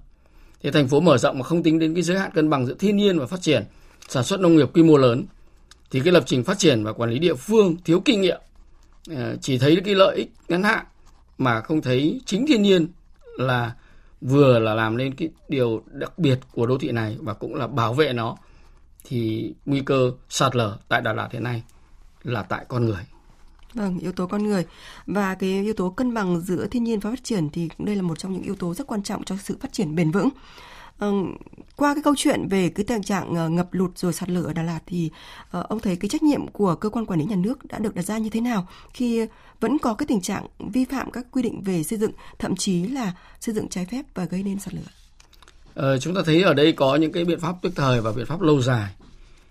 Thì 0.62 0.70
thành 0.70 0.88
phố 0.88 1.00
mở 1.00 1.18
rộng 1.18 1.38
mà 1.38 1.44
không 1.44 1.62
tính 1.62 1.78
đến 1.78 1.94
cái 1.94 2.02
giới 2.02 2.18
hạn 2.18 2.30
cân 2.34 2.50
bằng 2.50 2.66
giữa 2.66 2.74
thiên 2.74 2.96
nhiên 2.96 3.18
và 3.18 3.26
phát 3.26 3.42
triển, 3.42 3.64
sản 4.08 4.24
xuất 4.24 4.40
nông 4.40 4.56
nghiệp 4.56 4.68
quy 4.74 4.82
mô 4.82 4.96
lớn, 4.96 5.24
thì 5.90 6.00
cái 6.00 6.12
lập 6.12 6.22
trình 6.26 6.44
phát 6.44 6.58
triển 6.58 6.84
và 6.84 6.92
quản 6.92 7.10
lý 7.10 7.18
địa 7.18 7.34
phương 7.34 7.76
thiếu 7.84 8.00
kinh 8.04 8.20
nghiệm 8.20 8.40
ờ, 9.10 9.36
chỉ 9.40 9.58
thấy 9.58 9.80
cái 9.84 9.94
lợi 9.94 10.16
ích 10.16 10.30
ngắn 10.48 10.62
hạn 10.62 10.86
mà 11.38 11.60
không 11.60 11.82
thấy 11.82 12.20
chính 12.26 12.46
thiên 12.46 12.62
nhiên 12.62 12.88
là 13.36 13.74
vừa 14.20 14.58
là 14.58 14.74
làm 14.74 14.96
nên 14.96 15.14
cái 15.14 15.28
điều 15.48 15.82
đặc 15.86 16.18
biệt 16.18 16.38
của 16.52 16.66
đô 16.66 16.78
thị 16.78 16.92
này 16.92 17.16
và 17.20 17.34
cũng 17.34 17.54
là 17.54 17.66
bảo 17.66 17.94
vệ 17.94 18.12
nó, 18.12 18.36
thì 19.04 19.52
nguy 19.66 19.80
cơ 19.80 20.12
sạt 20.28 20.56
lở 20.56 20.78
tại 20.88 21.00
Đà 21.00 21.12
Lạt 21.12 21.28
hiện 21.32 21.42
nay 21.42 21.62
là 22.22 22.42
tại 22.42 22.64
con 22.68 22.84
người. 22.84 23.04
Vâng, 23.74 23.98
yếu 23.98 24.12
tố 24.12 24.26
con 24.26 24.42
người 24.42 24.64
và 25.06 25.34
cái 25.34 25.50
yếu 25.50 25.74
tố 25.74 25.90
cân 25.90 26.14
bằng 26.14 26.40
giữa 26.40 26.66
thiên 26.66 26.84
nhiên 26.84 27.00
và 27.00 27.10
phát 27.10 27.24
triển 27.24 27.48
thì 27.50 27.68
đây 27.78 27.96
là 27.96 28.02
một 28.02 28.18
trong 28.18 28.32
những 28.32 28.42
yếu 28.42 28.54
tố 28.54 28.74
rất 28.74 28.86
quan 28.86 29.02
trọng 29.02 29.24
cho 29.24 29.36
sự 29.36 29.56
phát 29.60 29.72
triển 29.72 29.94
bền 29.94 30.10
vững. 30.10 30.28
Ờ, 30.98 31.12
qua 31.76 31.94
cái 31.94 32.02
câu 32.02 32.14
chuyện 32.16 32.48
về 32.48 32.68
cái 32.68 32.84
tình 32.84 33.02
trạng 33.02 33.34
ờ, 33.34 33.48
ngập 33.48 33.74
lụt 33.74 33.98
rồi 33.98 34.12
sạt 34.12 34.30
lở 34.30 34.42
ở 34.42 34.52
Đà 34.52 34.62
Lạt 34.62 34.80
thì 34.86 35.10
ờ, 35.50 35.66
ông 35.68 35.80
thấy 35.80 35.96
cái 35.96 36.08
trách 36.08 36.22
nhiệm 36.22 36.48
của 36.48 36.74
cơ 36.74 36.88
quan 36.88 37.06
quản 37.06 37.18
lý 37.18 37.24
nhà 37.24 37.36
nước 37.36 37.64
đã 37.64 37.78
được 37.78 37.94
đặt 37.94 38.02
ra 38.02 38.18
như 38.18 38.30
thế 38.30 38.40
nào 38.40 38.68
khi 38.92 39.26
vẫn 39.60 39.78
có 39.78 39.94
cái 39.94 40.06
tình 40.06 40.20
trạng 40.20 40.46
vi 40.58 40.84
phạm 40.84 41.10
các 41.10 41.26
quy 41.30 41.42
định 41.42 41.62
về 41.62 41.82
xây 41.82 41.98
dựng, 41.98 42.12
thậm 42.38 42.56
chí 42.56 42.86
là 42.86 43.12
xây 43.40 43.54
dựng 43.54 43.68
trái 43.68 43.86
phép 43.86 44.02
và 44.14 44.24
gây 44.24 44.42
nên 44.42 44.58
sạt 44.58 44.74
lở? 44.74 44.82
Ờ, 45.74 45.98
chúng 45.98 46.14
ta 46.14 46.20
thấy 46.26 46.42
ở 46.42 46.54
đây 46.54 46.72
có 46.72 46.96
những 46.96 47.12
cái 47.12 47.24
biện 47.24 47.40
pháp 47.40 47.54
tức 47.62 47.72
thời 47.76 48.00
và 48.00 48.12
biện 48.12 48.26
pháp 48.26 48.40
lâu 48.40 48.62
dài. 48.62 48.90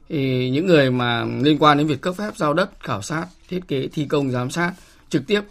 Thì 0.10 0.50
những 0.50 0.66
người 0.66 0.92
mà 0.92 1.26
liên 1.42 1.58
quan 1.60 1.78
đến 1.78 1.88
việc 1.88 2.02
cấp 2.02 2.16
phép 2.18 2.38
giao 2.38 2.54
đất, 2.54 2.70
khảo 2.80 3.02
sát, 3.02 3.26
thiết 3.50 3.60
kế, 3.68 3.88
thi 3.88 4.06
công, 4.06 4.32
giám 4.32 4.50
sát 4.50 4.74
trực 5.10 5.28
tiếp 5.28 5.42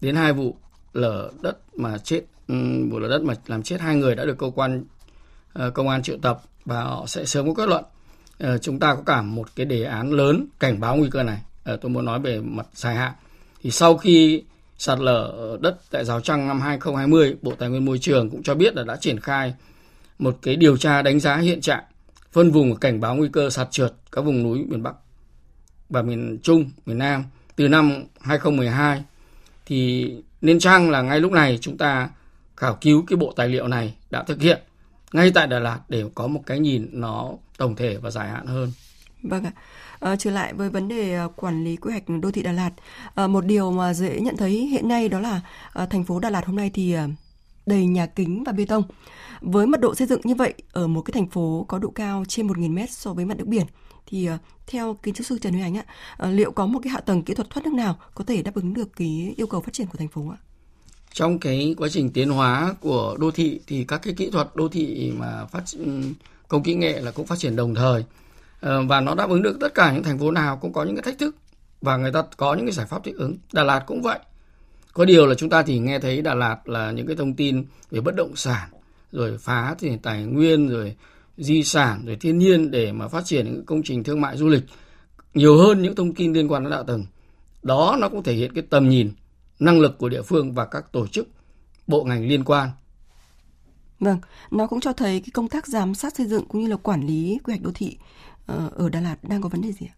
đến 0.00 0.16
hai 0.16 0.32
vụ 0.32 0.56
lở 0.92 1.30
đất 1.42 1.58
mà 1.76 1.98
chết 1.98 2.22
ừ, 2.48 2.54
vụ 2.90 2.98
lở 2.98 3.08
đất 3.08 3.22
mà 3.22 3.34
làm 3.46 3.62
chết 3.62 3.80
hai 3.80 3.96
người 3.96 4.14
đã 4.14 4.24
được 4.24 4.38
cơ 4.38 4.50
quan 4.54 4.84
ờ, 5.52 5.70
công 5.70 5.88
an 5.88 6.02
triệu 6.02 6.18
tập 6.22 6.42
và 6.64 6.82
họ 6.82 7.04
sẽ 7.06 7.24
sớm 7.24 7.46
có 7.46 7.54
kết 7.54 7.68
luận. 7.68 7.84
Ờ, 8.38 8.58
chúng 8.58 8.78
ta 8.78 8.94
có 8.94 9.02
cả 9.06 9.22
một 9.22 9.48
cái 9.56 9.66
đề 9.66 9.84
án 9.84 10.10
lớn 10.10 10.46
cảnh 10.60 10.80
báo 10.80 10.96
nguy 10.96 11.10
cơ 11.10 11.22
này. 11.22 11.38
Ờ, 11.64 11.76
tôi 11.76 11.90
muốn 11.90 12.04
nói 12.04 12.20
về 12.20 12.40
mặt 12.40 12.66
dài 12.74 12.94
hạn 12.94 13.12
thì 13.62 13.70
sau 13.70 13.96
khi 13.96 14.42
sạt 14.78 14.98
lở 14.98 15.56
đất 15.60 15.76
tại 15.90 16.04
Rào 16.04 16.20
Trăng 16.20 16.48
năm 16.48 16.60
2020, 16.60 17.36
Bộ 17.42 17.52
Tài 17.58 17.68
nguyên 17.68 17.84
Môi 17.84 17.98
trường 17.98 18.30
cũng 18.30 18.42
cho 18.42 18.54
biết 18.54 18.76
là 18.76 18.84
đã 18.84 18.96
triển 18.96 19.20
khai 19.20 19.54
một 20.18 20.38
cái 20.42 20.56
điều 20.56 20.76
tra 20.76 21.02
đánh 21.02 21.20
giá 21.20 21.36
hiện 21.36 21.60
trạng, 21.60 21.84
phân 22.36 22.50
vùng 22.50 22.76
cảnh 22.76 23.00
báo 23.00 23.16
nguy 23.16 23.28
cơ 23.32 23.50
sạt 23.50 23.68
trượt 23.70 23.92
các 24.12 24.22
vùng 24.22 24.42
núi 24.42 24.64
miền 24.68 24.82
Bắc 24.82 24.94
và 25.88 26.02
miền 26.02 26.38
Trung, 26.42 26.70
miền 26.86 26.98
Nam 26.98 27.24
từ 27.56 27.68
năm 27.68 28.04
2012 28.20 29.04
thì 29.66 30.10
nên 30.40 30.58
chăng 30.58 30.90
là 30.90 31.02
ngay 31.02 31.20
lúc 31.20 31.32
này 31.32 31.58
chúng 31.60 31.78
ta 31.78 32.10
khảo 32.56 32.78
cứu 32.80 33.04
cái 33.06 33.16
bộ 33.16 33.32
tài 33.36 33.48
liệu 33.48 33.68
này 33.68 33.94
đã 34.10 34.22
thực 34.22 34.40
hiện 34.40 34.62
ngay 35.12 35.30
tại 35.34 35.46
Đà 35.46 35.58
Lạt 35.58 35.80
để 35.88 36.04
có 36.14 36.26
một 36.26 36.40
cái 36.46 36.58
nhìn 36.58 36.88
nó 36.92 37.30
tổng 37.58 37.76
thể 37.76 37.96
và 37.96 38.10
dài 38.10 38.28
hạn 38.28 38.46
hơn. 38.46 38.72
Vâng 39.22 39.44
ạ. 39.44 39.52
À, 40.00 40.16
trở 40.16 40.30
lại 40.30 40.54
với 40.54 40.70
vấn 40.70 40.88
đề 40.88 41.14
ờ, 41.14 41.28
quản 41.36 41.64
lý 41.64 41.76
quy 41.76 41.90
hoạch 41.90 42.04
đô 42.22 42.30
thị 42.30 42.42
Đà 42.42 42.52
Lạt, 42.52 42.70
à, 43.14 43.26
một 43.26 43.44
điều 43.44 43.72
mà 43.72 43.94
dễ 43.94 44.20
nhận 44.20 44.36
thấy 44.36 44.50
hiện 44.50 44.88
nay 44.88 45.08
đó 45.08 45.20
là 45.20 45.40
à, 45.72 45.86
thành 45.86 46.04
phố 46.04 46.20
Đà 46.20 46.30
Lạt 46.30 46.46
hôm 46.46 46.56
nay 46.56 46.70
thì 46.74 46.96
đầy 47.66 47.86
nhà 47.86 48.06
kính 48.06 48.44
và 48.44 48.52
bê 48.52 48.64
tông. 48.64 48.82
Với 49.40 49.66
mật 49.66 49.80
độ 49.80 49.94
xây 49.94 50.06
dựng 50.06 50.20
như 50.24 50.34
vậy 50.34 50.54
ở 50.72 50.86
một 50.86 51.02
cái 51.02 51.12
thành 51.12 51.26
phố 51.26 51.64
có 51.68 51.78
độ 51.78 51.90
cao 51.90 52.24
trên 52.28 52.46
1.000 52.46 52.72
mét 52.74 52.90
so 52.90 53.12
với 53.12 53.24
mặt 53.24 53.36
nước 53.38 53.46
biển 53.46 53.66
thì 54.06 54.26
ờ, 54.26 54.38
theo 54.66 54.94
kiến 54.94 55.14
trúc 55.14 55.26
sư 55.26 55.38
Trần 55.38 55.52
Huy 55.52 55.62
Ánh 55.62 55.76
ạ, 55.76 55.84
ờ, 56.16 56.30
liệu 56.30 56.52
có 56.52 56.66
một 56.66 56.80
cái 56.82 56.90
hạ 56.90 57.00
tầng 57.00 57.22
kỹ 57.22 57.34
thuật 57.34 57.50
thoát 57.50 57.62
nước 57.64 57.72
nào 57.74 57.98
có 58.14 58.24
thể 58.24 58.42
đáp 58.42 58.54
ứng 58.54 58.74
được 58.74 58.88
cái 58.96 59.34
yêu 59.36 59.46
cầu 59.46 59.60
phát 59.60 59.72
triển 59.72 59.86
của 59.86 59.98
thành 59.98 60.08
phố 60.08 60.28
ạ? 60.30 60.38
Trong 61.12 61.38
cái 61.38 61.74
quá 61.78 61.88
trình 61.88 62.10
tiến 62.10 62.30
hóa 62.30 62.74
của 62.80 63.16
đô 63.18 63.30
thị 63.30 63.60
thì 63.66 63.84
các 63.84 64.00
cái 64.02 64.14
kỹ 64.16 64.30
thuật 64.30 64.56
đô 64.56 64.68
thị 64.68 65.12
mà 65.18 65.46
phát 65.46 65.62
công 66.48 66.62
kỹ 66.62 66.74
nghệ 66.74 67.00
là 67.00 67.10
cũng 67.10 67.26
phát 67.26 67.38
triển 67.38 67.56
đồng 67.56 67.74
thời 67.74 68.04
ờ, 68.60 68.82
và 68.82 69.00
nó 69.00 69.14
đáp 69.14 69.28
ứng 69.30 69.42
được 69.42 69.56
tất 69.60 69.74
cả 69.74 69.92
những 69.92 70.02
thành 70.02 70.18
phố 70.18 70.30
nào 70.30 70.56
cũng 70.56 70.72
có 70.72 70.84
những 70.84 70.96
cái 70.96 71.02
thách 71.02 71.18
thức 71.18 71.36
và 71.80 71.96
người 71.96 72.12
ta 72.12 72.22
có 72.36 72.54
những 72.54 72.66
cái 72.66 72.72
giải 72.72 72.86
pháp 72.86 73.04
thích 73.04 73.14
ứng. 73.16 73.36
Đà 73.52 73.64
Lạt 73.64 73.80
cũng 73.86 74.02
vậy. 74.02 74.18
Có 74.96 75.04
điều 75.04 75.26
là 75.26 75.34
chúng 75.34 75.50
ta 75.50 75.62
thì 75.62 75.78
nghe 75.78 75.98
thấy 75.98 76.22
Đà 76.22 76.34
Lạt 76.34 76.68
là 76.68 76.90
những 76.90 77.06
cái 77.06 77.16
thông 77.16 77.34
tin 77.34 77.64
về 77.90 78.00
bất 78.00 78.14
động 78.16 78.36
sản, 78.36 78.68
rồi 79.12 79.38
phá 79.38 79.74
thì 79.78 79.96
tài 80.02 80.22
nguyên, 80.22 80.68
rồi 80.68 80.96
di 81.36 81.62
sản, 81.62 82.06
rồi 82.06 82.16
thiên 82.16 82.38
nhiên 82.38 82.70
để 82.70 82.92
mà 82.92 83.08
phát 83.08 83.24
triển 83.24 83.44
những 83.44 83.64
công 83.66 83.82
trình 83.82 84.04
thương 84.04 84.20
mại 84.20 84.36
du 84.36 84.48
lịch 84.48 84.62
nhiều 85.34 85.56
hơn 85.58 85.82
những 85.82 85.94
thông 85.94 86.14
tin 86.14 86.32
liên 86.32 86.52
quan 86.52 86.64
đến 86.64 86.72
hạ 86.72 86.82
tầng. 86.86 87.04
Đó 87.62 87.96
nó 88.00 88.08
cũng 88.08 88.22
thể 88.22 88.34
hiện 88.34 88.52
cái 88.54 88.64
tầm 88.70 88.88
nhìn, 88.88 89.12
năng 89.58 89.80
lực 89.80 89.98
của 89.98 90.08
địa 90.08 90.22
phương 90.22 90.52
và 90.52 90.64
các 90.64 90.92
tổ 90.92 91.06
chức, 91.06 91.28
bộ 91.86 92.04
ngành 92.04 92.28
liên 92.28 92.44
quan 92.44 92.70
Vâng, 94.00 94.18
nó 94.50 94.66
cũng 94.66 94.80
cho 94.80 94.92
thấy 94.92 95.20
cái 95.20 95.30
công 95.34 95.48
tác 95.48 95.66
giám 95.66 95.94
sát 95.94 96.16
xây 96.16 96.26
dựng 96.26 96.44
cũng 96.48 96.62
như 96.62 96.68
là 96.68 96.76
quản 96.76 97.06
lý 97.06 97.38
quy 97.44 97.52
hoạch 97.52 97.62
đô 97.62 97.70
thị 97.74 97.98
ờ, 98.46 98.70
ở 98.76 98.88
Đà 98.88 99.00
Lạt 99.00 99.16
đang 99.22 99.42
có 99.42 99.48
vấn 99.48 99.60
đề 99.60 99.72
gì 99.72 99.86
ạ? 99.86 99.96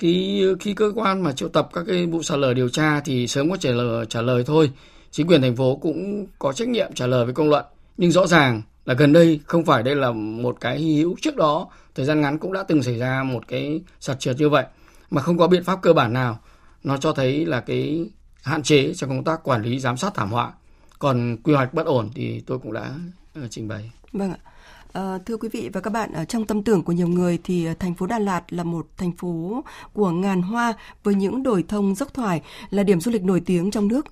Khi 0.00 0.44
khi 0.60 0.74
cơ 0.74 0.92
quan 0.94 1.22
mà 1.22 1.32
triệu 1.32 1.48
tập 1.48 1.68
các 1.72 1.84
cái 1.86 2.06
vụ 2.06 2.22
sạt 2.22 2.38
lở 2.38 2.54
điều 2.54 2.68
tra 2.68 3.00
thì 3.00 3.26
sớm 3.26 3.50
có 3.50 3.56
trả 3.56 3.70
lời 3.70 4.06
trả 4.06 4.22
lời 4.22 4.44
thôi. 4.46 4.70
Chính 5.10 5.26
quyền 5.26 5.42
thành 5.42 5.56
phố 5.56 5.76
cũng 5.76 6.26
có 6.38 6.52
trách 6.52 6.68
nhiệm 6.68 6.92
trả 6.94 7.06
lời 7.06 7.24
với 7.24 7.34
công 7.34 7.48
luận. 7.48 7.64
Nhưng 7.96 8.10
rõ 8.10 8.26
ràng 8.26 8.62
là 8.84 8.94
gần 8.94 9.12
đây 9.12 9.40
không 9.46 9.64
phải 9.64 9.82
đây 9.82 9.96
là 9.96 10.12
một 10.12 10.56
cái 10.60 10.78
hy 10.78 10.96
hữu 10.96 11.16
trước 11.20 11.36
đó. 11.36 11.68
Thời 11.94 12.06
gian 12.06 12.20
ngắn 12.20 12.38
cũng 12.38 12.52
đã 12.52 12.62
từng 12.62 12.82
xảy 12.82 12.98
ra 12.98 13.22
một 13.22 13.48
cái 13.48 13.80
sạt 14.00 14.20
trượt 14.20 14.36
như 14.38 14.48
vậy. 14.48 14.64
Mà 15.10 15.22
không 15.22 15.38
có 15.38 15.46
biện 15.46 15.64
pháp 15.64 15.82
cơ 15.82 15.92
bản 15.92 16.12
nào. 16.12 16.38
Nó 16.84 16.96
cho 16.96 17.12
thấy 17.12 17.46
là 17.46 17.60
cái 17.60 18.10
hạn 18.42 18.62
chế 18.62 18.94
trong 18.94 19.10
công 19.10 19.24
tác 19.24 19.44
quản 19.44 19.62
lý 19.62 19.78
giám 19.78 19.96
sát 19.96 20.14
thảm 20.14 20.30
họa. 20.30 20.52
Còn 20.98 21.36
quy 21.42 21.54
hoạch 21.54 21.74
bất 21.74 21.86
ổn 21.86 22.10
thì 22.14 22.42
tôi 22.46 22.58
cũng 22.58 22.72
đã 22.72 22.90
ờ, 23.34 23.42
trình 23.50 23.68
bày. 23.68 23.90
Vâng 24.12 24.32
ạ. 24.32 24.49
À, 24.92 25.18
thưa 25.26 25.36
quý 25.36 25.48
vị 25.52 25.70
và 25.72 25.80
các 25.80 25.90
bạn, 25.90 26.12
ở 26.12 26.24
trong 26.24 26.46
tâm 26.46 26.62
tưởng 26.62 26.82
của 26.82 26.92
nhiều 26.92 27.08
người 27.08 27.38
thì 27.44 27.64
ờ, 27.64 27.74
thành 27.78 27.94
phố 27.94 28.06
Đà 28.06 28.18
Lạt 28.18 28.52
là 28.52 28.64
một 28.64 28.86
thành 28.96 29.12
phố 29.12 29.64
của 29.92 30.10
ngàn 30.10 30.42
hoa 30.42 30.74
với 31.02 31.14
những 31.14 31.42
đồi 31.42 31.64
thông 31.68 31.94
dốc 31.94 32.14
thoải 32.14 32.42
là 32.70 32.82
điểm 32.82 33.00
du 33.00 33.10
lịch 33.10 33.24
nổi 33.24 33.42
tiếng 33.46 33.70
trong 33.70 33.88
nước. 33.88 34.06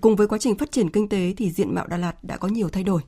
Cùng 0.00 0.16
với 0.16 0.26
quá 0.26 0.38
trình 0.38 0.58
phát 0.58 0.72
triển 0.72 0.90
kinh 0.90 1.08
tế 1.08 1.34
thì 1.36 1.50
diện 1.50 1.74
mạo 1.74 1.86
Đà 1.86 1.96
Lạt 1.96 2.24
đã 2.24 2.36
có 2.36 2.48
nhiều 2.48 2.68
thay 2.68 2.82
đổi. 2.84 3.00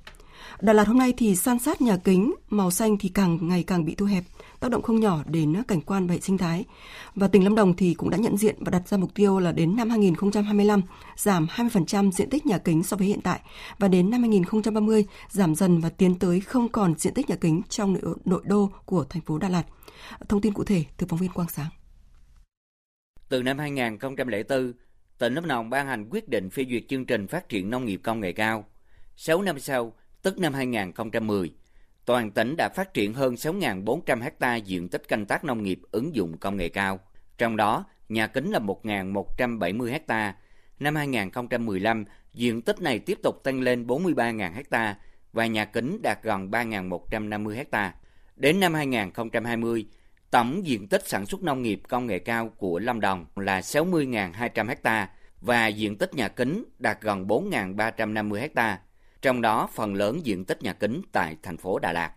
Đà 0.61 0.73
Lạt 0.73 0.89
hôm 0.89 0.99
nay 0.99 1.15
thì 1.17 1.37
san 1.37 1.59
sát 1.59 1.81
nhà 1.81 1.97
kính, 1.97 2.35
màu 2.51 2.71
xanh 2.71 2.99
thì 2.99 3.09
càng 3.09 3.39
ngày 3.49 3.63
càng 3.63 3.85
bị 3.85 3.95
thu 3.95 4.07
hẹp, 4.07 4.25
tác 4.61 4.71
động 4.71 4.83
không 4.83 5.01
nhỏ 5.01 5.23
đến 5.27 5.63
cảnh 5.69 5.81
quan 5.81 6.07
và 6.07 6.15
hệ 6.15 6.21
sinh 6.21 6.39
thái. 6.39 6.65
Và 7.15 7.29
tỉnh 7.29 7.45
Lâm 7.45 7.55
Đồng 7.55 7.77
thì 7.77 7.95
cũng 7.95 8.11
đã 8.11 8.19
nhận 8.19 8.37
diện 8.37 8.57
và 8.61 8.71
đặt 8.71 8.89
ra 8.89 8.97
mục 8.97 9.15
tiêu 9.15 9.39
là 9.39 9.53
đến 9.53 9.77
năm 9.77 9.91
2025 9.91 10.83
giảm 11.17 11.47
20% 11.47 12.11
diện 12.11 12.31
tích 12.31 12.47
nhà 12.47 12.59
kính 12.59 12.83
so 12.83 12.97
với 12.97 13.07
hiện 13.07 13.21
tại 13.21 13.41
và 13.79 13.89
đến 13.89 14.11
năm 14.11 14.21
2030 14.21 15.05
giảm 15.29 15.55
dần 15.55 15.81
và 15.81 15.91
tiến 15.91 16.19
tới 16.19 16.41
không 16.41 16.69
còn 16.69 16.95
diện 16.99 17.15
tích 17.15 17.31
nhà 17.31 17.37
kính 17.37 17.63
trong 17.69 17.93
nội, 17.93 18.17
nội 18.25 18.43
đô 18.45 18.71
của 18.85 19.05
thành 19.05 19.23
phố 19.23 19.39
Đà 19.39 19.49
Lạt. 19.49 19.65
Thông 20.29 20.41
tin 20.41 20.53
cụ 20.53 20.65
thể 20.65 20.85
từ 20.97 21.07
phóng 21.07 21.19
viên 21.19 21.31
Quang 21.31 21.49
Sáng. 21.49 21.71
Từ 23.29 23.43
năm 23.43 23.59
2004, 23.59 24.73
tỉnh 25.19 25.35
Lâm 25.35 25.47
Đồng 25.47 25.71
ban 25.71 25.87
hành 25.87 26.09
quyết 26.11 26.29
định 26.29 26.51
phê 26.51 26.65
duyệt 26.71 26.83
chương 26.89 27.07
trình 27.07 27.27
phát 27.27 27.49
triển 27.49 27.71
nông 27.71 27.85
nghiệp 27.85 28.01
công 28.03 28.21
nghệ 28.21 28.33
cao. 28.33 28.65
6 29.17 29.43
năm 29.43 29.61
sau, 29.61 29.93
tức 30.23 30.39
năm 30.39 30.55
2010, 30.55 31.53
toàn 32.11 32.31
tỉnh 32.31 32.57
đã 32.57 32.69
phát 32.69 32.95
triển 32.95 33.15
hơn 33.15 33.35
6.400 33.35 34.31
ha 34.41 34.57
diện 34.57 34.89
tích 34.89 35.09
canh 35.09 35.27
tác 35.27 35.45
nông 35.45 35.63
nghiệp 35.63 35.81
ứng 35.91 36.15
dụng 36.15 36.39
công 36.39 36.57
nghệ 36.57 36.69
cao. 36.69 37.01
Trong 37.39 37.57
đó, 37.57 37.85
nhà 38.09 38.27
kính 38.27 38.51
là 38.51 38.59
1.170 38.59 39.99
ha. 40.09 40.35
Năm 40.81 40.97
2015, 40.97 42.05
diện 42.35 42.63
tích 42.63 42.81
này 42.81 42.99
tiếp 42.99 43.19
tục 43.23 43.41
tăng 43.45 43.61
lên 43.61 43.87
43.000 43.87 44.63
ha 44.71 44.97
và 45.33 45.47
nhà 45.47 45.65
kính 45.65 46.03
đạt 46.03 46.23
gần 46.23 46.51
3.150 46.51 47.65
ha. 47.73 47.95
Đến 48.37 48.61
năm 48.61 48.75
2020, 48.75 49.87
tổng 50.31 50.67
diện 50.67 50.89
tích 50.89 51.09
sản 51.09 51.27
xuất 51.27 51.43
nông 51.43 51.63
nghiệp 51.63 51.83
công 51.89 52.07
nghệ 52.07 52.19
cao 52.19 52.49
của 52.49 52.79
Lâm 52.79 53.01
Đồng 53.01 53.27
là 53.37 53.61
60.200 53.61 54.75
ha 54.85 55.11
và 55.41 55.67
diện 55.67 55.99
tích 55.99 56.15
nhà 56.15 56.29
kính 56.29 56.65
đạt 56.79 57.01
gần 57.01 57.27
4.350 57.27 58.49
ha 58.55 58.81
trong 59.23 59.41
đó 59.41 59.69
phần 59.75 59.95
lớn 59.95 60.27
diện 60.27 60.45
tích 60.45 60.63
nhà 60.63 60.73
kính 60.73 61.03
tại 61.13 61.37
thành 61.43 61.57
phố 61.57 61.79
Đà 61.79 61.93
Lạt. 61.93 62.13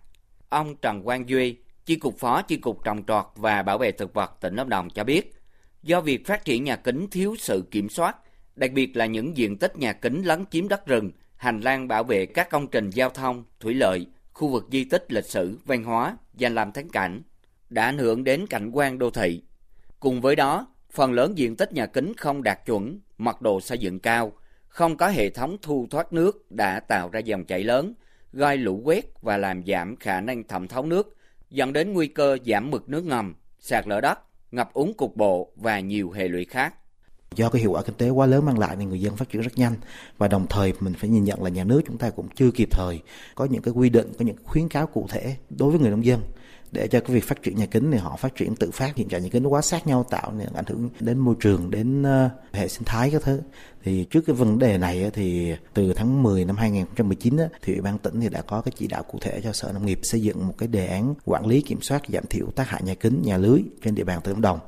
Ông 0.49 0.75
Trần 0.75 1.03
Quang 1.03 1.29
Duy, 1.29 1.57
Chi 1.85 1.95
cục 1.95 2.19
Phó 2.19 2.41
Chi 2.41 2.57
cục 2.57 2.83
Trồng 2.83 3.03
trọt 3.05 3.25
và 3.35 3.61
Bảo 3.61 3.77
vệ 3.77 3.91
thực 3.91 4.13
vật 4.13 4.31
tỉnh 4.41 4.55
Lâm 4.55 4.69
Đồng 4.69 4.89
cho 4.89 5.03
biết, 5.03 5.33
do 5.83 6.01
việc 6.01 6.27
phát 6.27 6.45
triển 6.45 6.63
nhà 6.63 6.75
kính 6.75 7.07
thiếu 7.11 7.35
sự 7.39 7.63
kiểm 7.71 7.89
soát, 7.89 8.17
đặc 8.55 8.71
biệt 8.71 8.97
là 8.97 9.05
những 9.05 9.37
diện 9.37 9.57
tích 9.57 9.77
nhà 9.77 9.93
kính 9.93 10.23
lấn 10.23 10.45
chiếm 10.51 10.67
đất 10.67 10.85
rừng, 10.85 11.11
hành 11.35 11.61
lang 11.61 11.87
bảo 11.87 12.03
vệ 12.03 12.25
các 12.25 12.49
công 12.49 12.67
trình 12.67 12.89
giao 12.89 13.09
thông, 13.09 13.43
thủy 13.59 13.73
lợi, 13.73 14.07
khu 14.33 14.47
vực 14.47 14.67
di 14.71 14.83
tích 14.83 15.13
lịch 15.13 15.25
sử, 15.25 15.59
văn 15.65 15.83
hóa, 15.83 16.17
danh 16.33 16.55
lam 16.55 16.71
thắng 16.71 16.89
cảnh, 16.89 17.21
đã 17.69 17.85
ảnh 17.85 17.97
hưởng 17.97 18.23
đến 18.23 18.47
cảnh 18.47 18.71
quan 18.73 18.99
đô 18.99 19.09
thị. 19.09 19.43
Cùng 19.99 20.21
với 20.21 20.35
đó, 20.35 20.67
phần 20.91 21.11
lớn 21.11 21.37
diện 21.37 21.55
tích 21.55 21.73
nhà 21.73 21.85
kính 21.85 22.13
không 22.17 22.43
đạt 22.43 22.65
chuẩn, 22.65 22.99
mật 23.17 23.41
độ 23.41 23.61
xây 23.61 23.77
dựng 23.77 23.99
cao, 23.99 24.33
không 24.73 24.97
có 24.97 25.07
hệ 25.07 25.29
thống 25.29 25.57
thu 25.61 25.87
thoát 25.89 26.13
nước 26.13 26.51
đã 26.51 26.79
tạo 26.79 27.09
ra 27.09 27.19
dòng 27.19 27.45
chảy 27.45 27.63
lớn, 27.63 27.93
gây 28.31 28.57
lũ 28.57 28.81
quét 28.83 29.05
và 29.21 29.37
làm 29.37 29.65
giảm 29.65 29.95
khả 29.95 30.21
năng 30.21 30.43
thẩm 30.43 30.67
thấu 30.67 30.85
nước, 30.85 31.17
dẫn 31.49 31.73
đến 31.73 31.93
nguy 31.93 32.07
cơ 32.07 32.37
giảm 32.45 32.71
mực 32.71 32.89
nước 32.89 33.03
ngầm, 33.03 33.35
sạt 33.59 33.87
lở 33.87 34.01
đất, 34.01 34.19
ngập 34.51 34.73
úng 34.73 34.93
cục 34.93 35.15
bộ 35.15 35.51
và 35.55 35.79
nhiều 35.79 36.11
hệ 36.11 36.27
lụy 36.27 36.45
khác. 36.45 36.75
Do 37.35 37.49
cái 37.49 37.61
hiệu 37.61 37.71
quả 37.71 37.81
kinh 37.81 37.95
tế 37.95 38.09
quá 38.09 38.25
lớn 38.25 38.45
mang 38.45 38.59
lại 38.59 38.75
nên 38.75 38.89
người 38.89 39.01
dân 39.01 39.15
phát 39.15 39.29
triển 39.29 39.41
rất 39.41 39.57
nhanh. 39.57 39.75
Và 40.17 40.27
đồng 40.27 40.47
thời 40.49 40.73
mình 40.79 40.93
phải 40.93 41.09
nhìn 41.09 41.23
nhận 41.23 41.43
là 41.43 41.49
nhà 41.49 41.63
nước 41.63 41.81
chúng 41.87 41.97
ta 41.97 42.09
cũng 42.09 42.27
chưa 42.35 42.51
kịp 42.51 42.67
thời 42.71 43.01
có 43.35 43.45
những 43.45 43.61
cái 43.61 43.73
quy 43.73 43.89
định, 43.89 44.11
có 44.19 44.25
những 44.25 44.35
khuyến 44.43 44.69
cáo 44.69 44.87
cụ 44.87 45.07
thể 45.09 45.35
đối 45.49 45.71
với 45.71 45.79
người 45.79 45.89
nông 45.89 46.05
dân 46.05 46.21
để 46.73 46.87
cho 46.87 46.99
cái 46.99 47.15
việc 47.15 47.23
phát 47.23 47.43
triển 47.43 47.55
nhà 47.55 47.65
kính 47.65 47.91
thì 47.91 47.97
họ 47.97 48.15
phát 48.15 48.35
triển 48.35 48.55
tự 48.55 48.71
phát. 48.71 48.95
Hiện 48.95 49.07
trạng 49.07 49.23
nhà 49.23 49.29
kính 49.31 49.43
nó 49.43 49.49
quá 49.49 49.61
sát 49.61 49.87
nhau 49.87 50.05
tạo 50.09 50.33
nên 50.37 50.47
ảnh 50.53 50.65
hưởng 50.67 50.89
đến 50.99 51.19
môi 51.19 51.35
trường 51.39 51.71
đến 51.71 52.03
ờ, 52.03 52.29
hệ 52.53 52.67
sinh 52.67 52.83
thái 52.85 53.11
các 53.11 53.21
thứ. 53.21 53.41
Thì 53.83 54.03
trước 54.03 54.21
cái 54.25 54.35
vấn 54.35 54.59
đề 54.59 54.77
này 54.77 55.11
thì 55.13 55.55
từ 55.73 55.93
tháng 55.93 56.23
10 56.23 56.45
năm 56.45 56.55
2019 56.57 57.37
thì 57.61 57.73
ủy 57.73 57.81
ban 57.81 57.97
tỉnh 57.97 58.21
thì 58.21 58.29
đã 58.29 58.41
có 58.41 58.61
cái 58.61 58.71
chỉ 58.77 58.87
đạo 58.87 59.03
cụ 59.03 59.19
thể 59.21 59.41
cho 59.43 59.53
sở 59.53 59.71
nông 59.71 59.85
nghiệp 59.85 59.99
xây 60.03 60.21
dựng 60.21 60.47
một 60.47 60.53
cái 60.57 60.67
đề 60.67 60.87
án 60.87 61.13
quản 61.25 61.45
lý 61.45 61.61
kiểm 61.61 61.81
soát 61.81 62.01
giảm 62.09 62.23
thiểu 62.29 62.45
tác 62.55 62.69
hại 62.69 62.81
nhà 62.83 62.95
kính 62.95 63.21
nhà 63.25 63.37
lưới 63.37 63.61
trên 63.83 63.95
địa 63.95 64.03
bàn 64.03 64.21
tỉnh 64.21 64.33
Lâm 64.33 64.41
Đồng. 64.41 64.59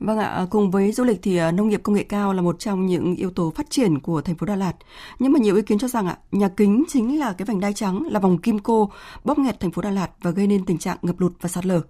Vâng 0.00 0.18
ạ, 0.18 0.26
à, 0.26 0.46
cùng 0.50 0.70
với 0.70 0.92
du 0.92 1.04
lịch 1.04 1.18
thì 1.22 1.36
à, 1.36 1.52
nông 1.52 1.68
nghiệp 1.68 1.80
công 1.82 1.94
nghệ 1.94 2.02
cao 2.02 2.32
là 2.32 2.42
một 2.42 2.58
trong 2.58 2.86
những 2.86 3.14
yếu 3.14 3.30
tố 3.30 3.52
phát 3.56 3.70
triển 3.70 4.00
của 4.00 4.20
thành 4.20 4.34
phố 4.34 4.46
Đà 4.46 4.56
Lạt. 4.56 4.72
Nhưng 5.18 5.32
mà 5.32 5.38
nhiều 5.38 5.56
ý 5.56 5.62
kiến 5.62 5.78
cho 5.78 5.88
rằng 5.88 6.06
ạ, 6.06 6.18
nhà 6.32 6.48
kính 6.48 6.84
chính 6.88 7.18
là 7.18 7.32
cái 7.32 7.46
vành 7.46 7.60
đai 7.60 7.72
trắng, 7.72 8.02
là 8.10 8.20
vòng 8.20 8.38
kim 8.38 8.58
cô 8.58 8.90
bóp 9.24 9.38
nghẹt 9.38 9.60
thành 9.60 9.70
phố 9.70 9.82
Đà 9.82 9.90
Lạt 9.90 10.08
và 10.22 10.30
gây 10.30 10.46
nên 10.46 10.64
tình 10.64 10.78
trạng 10.78 10.96
ngập 11.02 11.20
lụt 11.20 11.32
và 11.40 11.48
sạt 11.48 11.66
lở. 11.66 11.80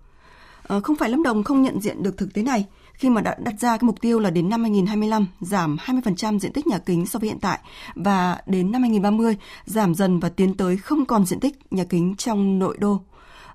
À, 0.68 0.80
không 0.80 0.96
phải 0.96 1.08
Lâm 1.08 1.22
Đồng 1.22 1.42
không 1.42 1.62
nhận 1.62 1.80
diện 1.80 2.02
được 2.02 2.16
thực 2.16 2.34
tế 2.34 2.42
này 2.42 2.66
khi 2.92 3.10
mà 3.10 3.20
đã 3.20 3.36
đặt 3.38 3.54
ra 3.60 3.76
cái 3.76 3.86
mục 3.86 4.00
tiêu 4.00 4.18
là 4.18 4.30
đến 4.30 4.48
năm 4.48 4.62
2025 4.62 5.26
giảm 5.40 5.76
20% 5.76 6.38
diện 6.38 6.52
tích 6.52 6.66
nhà 6.66 6.78
kính 6.78 7.06
so 7.06 7.18
với 7.18 7.28
hiện 7.28 7.40
tại 7.40 7.58
và 7.94 8.38
đến 8.46 8.72
năm 8.72 8.82
2030 8.82 9.36
giảm 9.64 9.94
dần 9.94 10.20
và 10.20 10.28
tiến 10.28 10.54
tới 10.54 10.76
không 10.76 11.04
còn 11.04 11.26
diện 11.26 11.40
tích 11.40 11.72
nhà 11.72 11.84
kính 11.84 12.14
trong 12.18 12.58
nội 12.58 12.76
đô. 12.80 13.00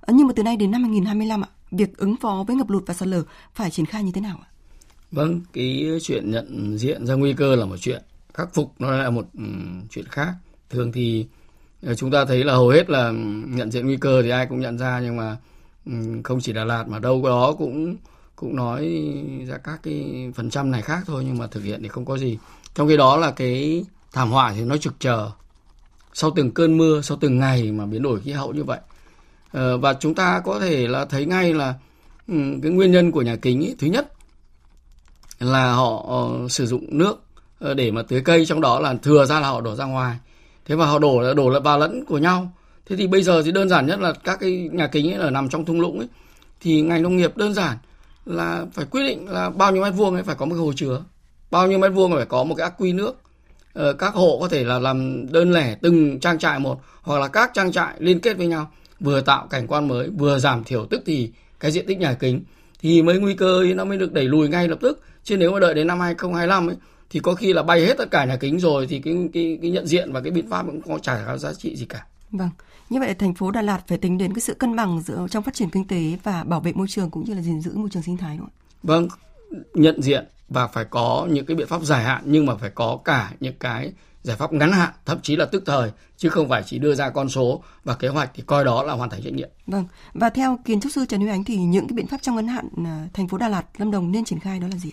À, 0.02 0.14
nhưng 0.16 0.28
mà 0.28 0.34
từ 0.36 0.44
nay 0.44 0.58
đến 0.58 0.72
năm 0.72 0.84
2025 0.84 1.42
ạ, 1.42 1.50
việc 1.72 1.98
ứng 1.98 2.16
phó 2.22 2.44
với 2.48 2.56
ngập 2.56 2.70
lụt 2.70 2.84
và 2.86 2.94
sạt 2.94 3.08
lở 3.08 3.24
phải 3.54 3.72
triển 3.72 3.86
khai 3.86 4.04
như 4.04 4.12
thế 4.12 4.22
nào 4.22 4.40
ạ? 4.42 4.48
Vâng, 5.12 5.42
cái 5.54 5.98
chuyện 6.02 6.32
nhận 6.32 6.78
diện 6.78 7.06
ra 7.06 7.14
nguy 7.14 7.34
cơ 7.34 7.56
là 7.56 7.66
một 7.66 7.78
chuyện, 7.78 8.04
khắc 8.34 8.54
phục 8.54 8.74
nó 8.80 8.92
là 8.92 9.10
một 9.10 9.26
ừ, 9.34 9.44
chuyện 9.90 10.06
khác. 10.06 10.34
Thường 10.70 10.92
thì 10.92 11.28
ờ, 11.84 11.96
chúng 11.96 12.12
ta 12.12 12.26
thấy 12.26 12.44
là 12.44 12.54
hầu 12.54 12.70
hết 12.70 12.90
là 12.90 13.12
nhận 13.48 13.72
diện 13.72 13.86
nguy 13.86 13.98
cơ 13.98 14.22
thì 14.22 14.30
ai 14.30 14.46
cũng 14.46 14.60
nhận 14.60 14.78
ra 14.78 15.00
nhưng 15.04 15.18
mà 15.18 15.38
ừ, 15.86 15.92
không 16.24 16.42
chỉ 16.42 16.54
Đà 16.54 16.64
Lạt 16.64 16.88
mà 16.88 17.00
đâu 17.00 17.24
đó 17.24 17.56
cũng 17.58 17.96
cũng 18.36 18.56
nói 18.56 18.94
ra 19.48 19.58
các 19.58 19.80
cái 19.84 20.32
phần 20.36 20.50
trăm 20.50 20.72
này 20.72 20.82
khác 20.82 21.04
thôi 21.06 21.24
nhưng 21.28 21.38
mà 21.38 21.48
thực 21.48 21.64
hiện 21.64 21.80
thì 21.84 21.88
không 21.88 22.06
có 22.06 22.18
gì. 22.18 22.38
Trong 22.76 22.88
khi 22.88 22.98
đó 22.98 23.18
là 23.18 23.32
cái 23.32 23.86
thảm 24.12 24.32
họa 24.32 24.54
thì 24.54 24.62
nó 24.62 24.78
trực 24.78 24.94
chờ 25.00 25.32
sau 26.14 26.32
từng 26.36 26.52
cơn 26.52 26.78
mưa, 26.78 27.02
sau 27.02 27.18
từng 27.22 27.40
ngày 27.40 27.72
mà 27.72 27.86
biến 27.86 28.02
đổi 28.02 28.22
khí 28.22 28.32
hậu 28.32 28.54
như 28.54 28.64
vậy 28.64 28.80
Ờ, 29.56 29.78
và 29.78 29.94
chúng 29.94 30.16
ta 30.16 30.42
có 30.46 30.60
thể 30.60 30.88
là 30.88 31.06
thấy 31.06 31.26
ngay 31.26 31.54
là 31.54 31.74
ừ, 32.28 32.36
cái 32.64 32.72
nguyên 32.72 32.92
nhân 32.92 33.12
của 33.12 33.22
nhà 33.22 33.36
kính 33.36 33.62
ý, 33.62 33.76
thứ 33.80 33.88
nhất 33.88 34.12
là 35.40 35.74
họ 35.74 36.06
ờ, 36.08 36.48
sử 36.50 36.66
dụng 36.66 36.86
nước 36.90 37.24
ờ, 37.60 37.74
để 37.74 37.92
mà 37.92 38.02
tưới 38.02 38.22
cây 38.22 38.46
trong 38.46 38.62
đó 38.62 38.80
là 38.80 38.94
thừa 38.94 39.26
ra 39.26 39.40
là 39.40 39.48
họ 39.50 39.62
đổ 39.62 39.76
ra 39.76 39.86
ngoài. 39.86 40.18
Thế 40.66 40.76
và 40.76 40.86
họ 40.86 41.00
đổ 41.00 41.20
là 41.20 41.34
đổ 41.34 41.50
lại 41.50 41.62
vào 41.62 41.80
lẫn 41.80 42.06
của 42.06 42.18
nhau. 42.18 42.52
Thế 42.86 42.96
thì 42.96 43.08
bây 43.08 43.24
giờ 43.24 43.44
thì 43.44 43.52
đơn 43.52 43.70
giản 43.70 43.86
nhất 43.86 44.00
là 44.00 44.14
các 44.24 44.40
cái 44.40 44.70
nhà 44.72 44.88
kính 44.88 45.12
ấy 45.12 45.20
ở 45.22 45.30
nằm 45.30 45.50
trong 45.50 45.66
thung 45.66 45.82
lũng 45.82 46.00
ấy. 46.00 46.08
Thì 46.62 46.82
ngành 46.82 47.04
nông 47.04 47.18
nghiệp 47.18 47.38
đơn 47.38 47.54
giản 47.54 47.78
là 48.26 48.66
phải 48.74 48.86
quyết 48.86 49.04
định 49.08 49.30
là 49.30 49.50
bao 49.50 49.72
nhiêu 49.72 49.84
mét 49.84 49.94
vuông 49.94 50.14
ấy 50.14 50.24
phải 50.24 50.36
có 50.36 50.46
một 50.46 50.56
cái 50.56 50.62
hồ 50.62 50.74
chứa. 50.76 51.02
Bao 51.52 51.68
nhiêu 51.68 51.80
mét 51.80 51.92
vuông 51.94 52.14
phải 52.14 52.26
có 52.26 52.44
một 52.44 52.56
cái 52.56 52.64
ắc 52.64 52.74
quy 52.78 52.94
nước 52.94 53.16
các 54.00 54.14
hộ 54.14 54.38
có 54.42 54.48
thể 54.48 54.64
là 54.64 54.80
làm 54.80 55.26
đơn 55.32 55.52
lẻ 55.52 55.76
từng 55.82 56.20
trang 56.20 56.40
trại 56.40 56.60
một 56.60 56.82
hoặc 57.02 57.20
là 57.20 57.28
các 57.28 57.52
trang 57.54 57.72
trại 57.72 57.94
liên 58.00 58.20
kết 58.20 58.38
với 58.38 58.48
nhau 58.48 58.72
vừa 59.06 59.22
tạo 59.22 59.48
cảnh 59.48 59.68
quan 59.68 59.88
mới 59.88 60.10
vừa 60.10 60.40
giảm 60.40 60.64
thiểu 60.64 60.86
tức 60.86 61.04
thì 61.06 61.32
cái 61.60 61.72
diện 61.72 61.86
tích 61.88 61.98
nhà 61.98 62.14
kính 62.14 62.44
thì 62.80 63.02
mấy 63.02 63.20
nguy 63.20 63.34
cơ 63.36 63.60
ấy 63.60 63.74
nó 63.74 63.86
mới 63.86 63.98
được 63.98 64.14
đẩy 64.14 64.26
lùi 64.26 64.48
ngay 64.50 64.68
lập 64.68 64.78
tức 64.82 65.02
chứ 65.24 65.38
nếu 65.38 65.52
mà 65.52 65.60
đợi 65.60 65.74
đến 65.74 65.88
năm 65.88 66.00
2025 66.00 66.68
ấy 66.68 66.76
thì 67.10 67.20
có 67.20 67.36
khi 67.36 67.54
là 67.54 67.64
bay 67.64 67.86
hết 67.86 67.98
tất 67.98 68.12
cả 68.12 68.26
nhà 68.26 68.36
kính 68.36 68.60
rồi 68.60 68.88
thì 68.88 69.00
cái 69.00 69.14
cái 69.34 69.60
cái 69.62 69.72
nhận 69.72 69.88
diện 69.88 70.12
và 70.12 70.22
cái 70.22 70.32
biện 70.32 70.50
pháp 70.50 70.66
cũng 70.66 70.82
có 70.82 71.00
chả 71.00 71.24
có 71.28 71.38
giá 71.38 71.54
trị 71.54 71.76
gì 71.76 71.86
cả. 71.86 72.06
Vâng. 72.32 72.50
Như 72.90 73.00
vậy 73.00 73.14
thành 73.14 73.34
phố 73.34 73.52
Đà 73.52 73.62
Lạt 73.62 73.88
phải 73.88 73.98
tính 73.98 74.18
đến 74.18 74.34
cái 74.34 74.42
sự 74.42 74.54
cân 74.54 74.76
bằng 74.76 75.02
giữa 75.02 75.28
trong 75.32 75.44
phát 75.44 75.54
triển 75.54 75.70
kinh 75.70 75.88
tế 75.88 76.18
và 76.24 76.44
bảo 76.44 76.60
vệ 76.60 76.74
môi 76.74 76.88
trường 76.88 77.10
cũng 77.10 77.26
như 77.26 77.34
là 77.34 77.42
gìn 77.42 77.62
giữ 77.62 77.72
môi 77.76 77.90
trường 77.90 78.04
sinh 78.04 78.18
thái 78.18 78.38
đúng 78.38 78.48
không 78.48 78.56
Vâng, 78.84 79.08
nhận 79.74 80.02
diện 80.02 80.26
và 80.50 80.68
phải 80.68 80.86
có 80.86 81.28
những 81.32 81.46
cái 81.46 81.56
biện 81.56 81.68
pháp 81.68 81.82
dài 81.82 82.04
hạn 82.04 82.22
nhưng 82.26 82.46
mà 82.46 82.56
phải 82.56 82.70
có 82.70 83.00
cả 83.06 83.32
những 83.40 83.56
cái 83.60 83.94
giải 84.26 84.38
pháp 84.38 84.54
ngắn 84.54 84.72
hạn 84.72 84.90
thậm 85.06 85.18
chí 85.22 85.36
là 85.36 85.46
tức 85.46 85.64
thời 85.66 85.92
chứ 86.18 86.30
không 86.30 86.50
phải 86.50 86.64
chỉ 86.66 86.80
đưa 86.80 86.96
ra 86.96 87.10
con 87.10 87.30
số 87.30 87.64
và 87.84 87.96
kế 87.96 88.08
hoạch 88.08 88.32
thì 88.34 88.44
coi 88.46 88.66
đó 88.66 88.84
là 88.84 88.94
hoàn 88.94 89.10
thành 89.10 89.22
trách 89.24 89.34
nhiệm. 89.34 89.50
Vâng. 89.68 89.86
Và 90.14 90.30
theo 90.30 90.60
kiến 90.66 90.82
trúc 90.82 90.92
sư 90.92 91.06
Trần 91.10 91.20
Huy 91.22 91.30
Ánh 91.30 91.44
thì 91.44 91.58
những 91.58 91.88
cái 91.88 91.96
biện 91.96 92.08
pháp 92.08 92.22
trong 92.22 92.36
ngắn 92.36 92.48
hạn 92.48 92.70
à, 92.86 93.08
thành 93.14 93.28
phố 93.28 93.38
Đà 93.38 93.50
Lạt, 93.50 93.64
Lâm 93.78 93.92
Đồng 93.92 94.12
nên 94.12 94.26
triển 94.26 94.40
khai 94.40 94.60
đó 94.60 94.68
là 94.72 94.78
gì? 94.78 94.92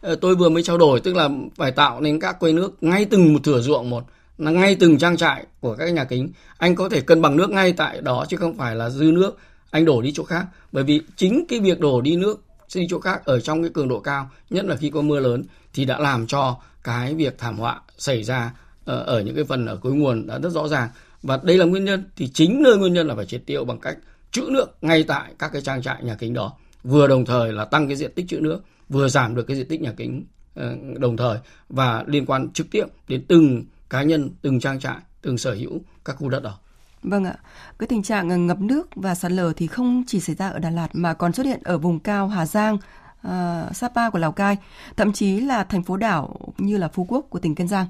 Ờ, 0.00 0.16
tôi 0.16 0.36
vừa 0.36 0.48
mới 0.48 0.62
trao 0.62 0.78
đổi 0.78 1.00
tức 1.00 1.16
là 1.16 1.28
phải 1.56 1.72
tạo 1.72 2.00
nên 2.00 2.20
các 2.20 2.40
quầy 2.40 2.52
nước 2.52 2.76
ngay 2.80 3.04
từng 3.04 3.32
một 3.32 3.44
thửa 3.44 3.60
ruộng 3.60 3.90
một 3.90 4.04
là 4.38 4.50
ngay 4.50 4.74
từng 4.80 4.98
trang 4.98 5.16
trại 5.16 5.46
của 5.60 5.76
các 5.76 5.92
nhà 5.92 6.04
kính 6.04 6.30
anh 6.58 6.74
có 6.74 6.88
thể 6.88 7.00
cân 7.00 7.22
bằng 7.22 7.36
nước 7.36 7.50
ngay 7.50 7.72
tại 7.72 8.00
đó 8.00 8.24
chứ 8.28 8.36
không 8.36 8.56
phải 8.56 8.76
là 8.76 8.90
dư 8.90 9.04
nước 9.04 9.38
anh 9.70 9.84
đổ 9.84 10.02
đi 10.02 10.12
chỗ 10.14 10.24
khác 10.24 10.46
bởi 10.72 10.84
vì 10.84 11.00
chính 11.16 11.44
cái 11.48 11.60
việc 11.60 11.80
đổ 11.80 12.00
đi 12.00 12.16
nước 12.16 12.44
đi 12.74 12.86
chỗ 12.90 13.00
khác 13.00 13.24
ở 13.24 13.40
trong 13.40 13.62
cái 13.62 13.70
cường 13.74 13.88
độ 13.88 14.00
cao 14.00 14.30
nhất 14.50 14.64
là 14.64 14.76
khi 14.76 14.90
có 14.90 15.02
mưa 15.02 15.20
lớn 15.20 15.44
thì 15.74 15.84
đã 15.84 15.98
làm 15.98 16.26
cho 16.26 16.56
cái 16.84 17.14
việc 17.14 17.38
thảm 17.38 17.58
họa 17.58 17.80
xảy 17.98 18.22
ra 18.22 18.52
ờ, 18.84 19.02
ở 19.02 19.20
những 19.20 19.34
cái 19.34 19.44
phần 19.44 19.66
ở 19.66 19.76
cuối 19.76 19.92
nguồn 19.92 20.26
đã 20.26 20.38
rất 20.38 20.52
rõ 20.52 20.68
ràng. 20.68 20.88
Và 21.22 21.40
đây 21.42 21.58
là 21.58 21.64
nguyên 21.64 21.84
nhân 21.84 22.04
thì 22.16 22.28
chính 22.28 22.62
nơi 22.62 22.76
nguyên 22.76 22.92
nhân 22.92 23.06
là 23.06 23.14
phải 23.14 23.26
triệt 23.26 23.42
tiêu 23.46 23.64
bằng 23.64 23.78
cách 23.78 23.98
trữ 24.30 24.42
nước 24.50 24.66
ngay 24.80 25.04
tại 25.04 25.34
các 25.38 25.52
cái 25.52 25.62
trang 25.62 25.82
trại 25.82 26.02
nhà 26.02 26.14
kính 26.14 26.34
đó 26.34 26.52
vừa 26.84 27.06
đồng 27.06 27.24
thời 27.24 27.52
là 27.52 27.64
tăng 27.64 27.88
cái 27.88 27.96
diện 27.96 28.12
tích 28.14 28.28
trữ 28.28 28.40
nước 28.40 28.60
vừa 28.88 29.08
giảm 29.08 29.34
được 29.34 29.42
cái 29.42 29.56
diện 29.56 29.68
tích 29.68 29.80
nhà 29.80 29.92
kính 29.96 30.24
ờ, 30.54 30.76
đồng 30.98 31.16
thời 31.16 31.38
và 31.68 32.04
liên 32.06 32.26
quan 32.26 32.50
trực 32.52 32.70
tiếp 32.70 32.84
đến 33.08 33.24
từng 33.28 33.64
cá 33.90 34.02
nhân 34.02 34.30
từng 34.42 34.60
trang 34.60 34.80
trại 34.80 34.96
từng 35.22 35.38
sở 35.38 35.54
hữu 35.54 35.80
các 36.04 36.16
khu 36.16 36.28
đất 36.28 36.42
đó. 36.42 36.58
Vâng 37.02 37.24
ạ, 37.24 37.34
cái 37.78 37.86
tình 37.86 38.02
trạng 38.02 38.46
ngập 38.46 38.60
nước 38.60 38.88
và 38.94 39.14
sạt 39.14 39.32
lở 39.32 39.52
thì 39.56 39.66
không 39.66 40.04
chỉ 40.06 40.20
xảy 40.20 40.36
ra 40.36 40.48
ở 40.48 40.58
Đà 40.58 40.70
Lạt 40.70 40.88
mà 40.92 41.14
còn 41.14 41.32
xuất 41.32 41.46
hiện 41.46 41.60
ở 41.64 41.78
vùng 41.78 42.00
cao 42.00 42.28
Hà 42.28 42.46
Giang, 42.46 42.78
uh, 43.26 43.76
Sapa 43.76 44.10
của 44.10 44.18
Lào 44.18 44.32
Cai, 44.32 44.56
thậm 44.96 45.12
chí 45.12 45.40
là 45.40 45.64
thành 45.64 45.82
phố 45.82 45.96
đảo 45.96 46.36
như 46.58 46.76
là 46.76 46.88
Phú 46.88 47.06
Quốc 47.08 47.26
của 47.30 47.38
tỉnh 47.38 47.54
Kiên 47.54 47.68
Giang. 47.68 47.86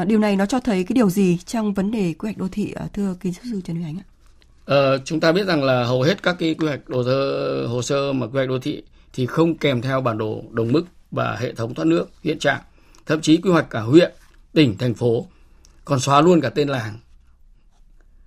Uh, 0.00 0.06
điều 0.06 0.18
này 0.18 0.36
nó 0.36 0.46
cho 0.46 0.60
thấy 0.60 0.84
cái 0.84 0.94
điều 0.94 1.10
gì 1.10 1.38
trong 1.46 1.74
vấn 1.74 1.90
đề 1.90 2.14
quy 2.18 2.26
hoạch 2.26 2.38
đô 2.38 2.48
thị 2.52 2.74
uh, 2.84 2.92
thưa 2.92 3.14
kiến 3.20 3.34
trúc 3.34 3.44
sư 3.50 3.60
Trần 3.64 3.76
Huy 3.76 3.84
Ánh 3.84 3.98
ạ? 3.98 4.06
Uh, 4.94 5.02
chúng 5.04 5.20
ta 5.20 5.32
biết 5.32 5.46
rằng 5.46 5.64
là 5.64 5.84
hầu 5.84 6.02
hết 6.02 6.22
các 6.22 6.36
cái 6.38 6.54
quy 6.54 6.66
hoạch 6.66 6.88
đồ 6.88 7.04
thơ, 7.04 7.66
hồ 7.70 7.82
sơ 7.82 8.12
mà 8.12 8.26
quy 8.26 8.32
hoạch 8.32 8.48
đô 8.48 8.58
thị 8.58 8.82
thì 9.12 9.26
không 9.26 9.58
kèm 9.58 9.82
theo 9.82 10.00
bản 10.00 10.18
đồ 10.18 10.42
đồng 10.50 10.72
mức 10.72 10.84
và 11.10 11.36
hệ 11.36 11.54
thống 11.54 11.74
thoát 11.74 11.84
nước 11.84 12.10
hiện 12.22 12.38
trạng, 12.38 12.60
thậm 13.06 13.20
chí 13.20 13.36
quy 13.36 13.50
hoạch 13.50 13.70
cả 13.70 13.80
huyện, 13.80 14.12
tỉnh, 14.52 14.78
thành 14.78 14.94
phố, 14.94 15.26
còn 15.84 16.00
xóa 16.00 16.20
luôn 16.20 16.40
cả 16.40 16.48
tên 16.48 16.68
làng. 16.68 16.98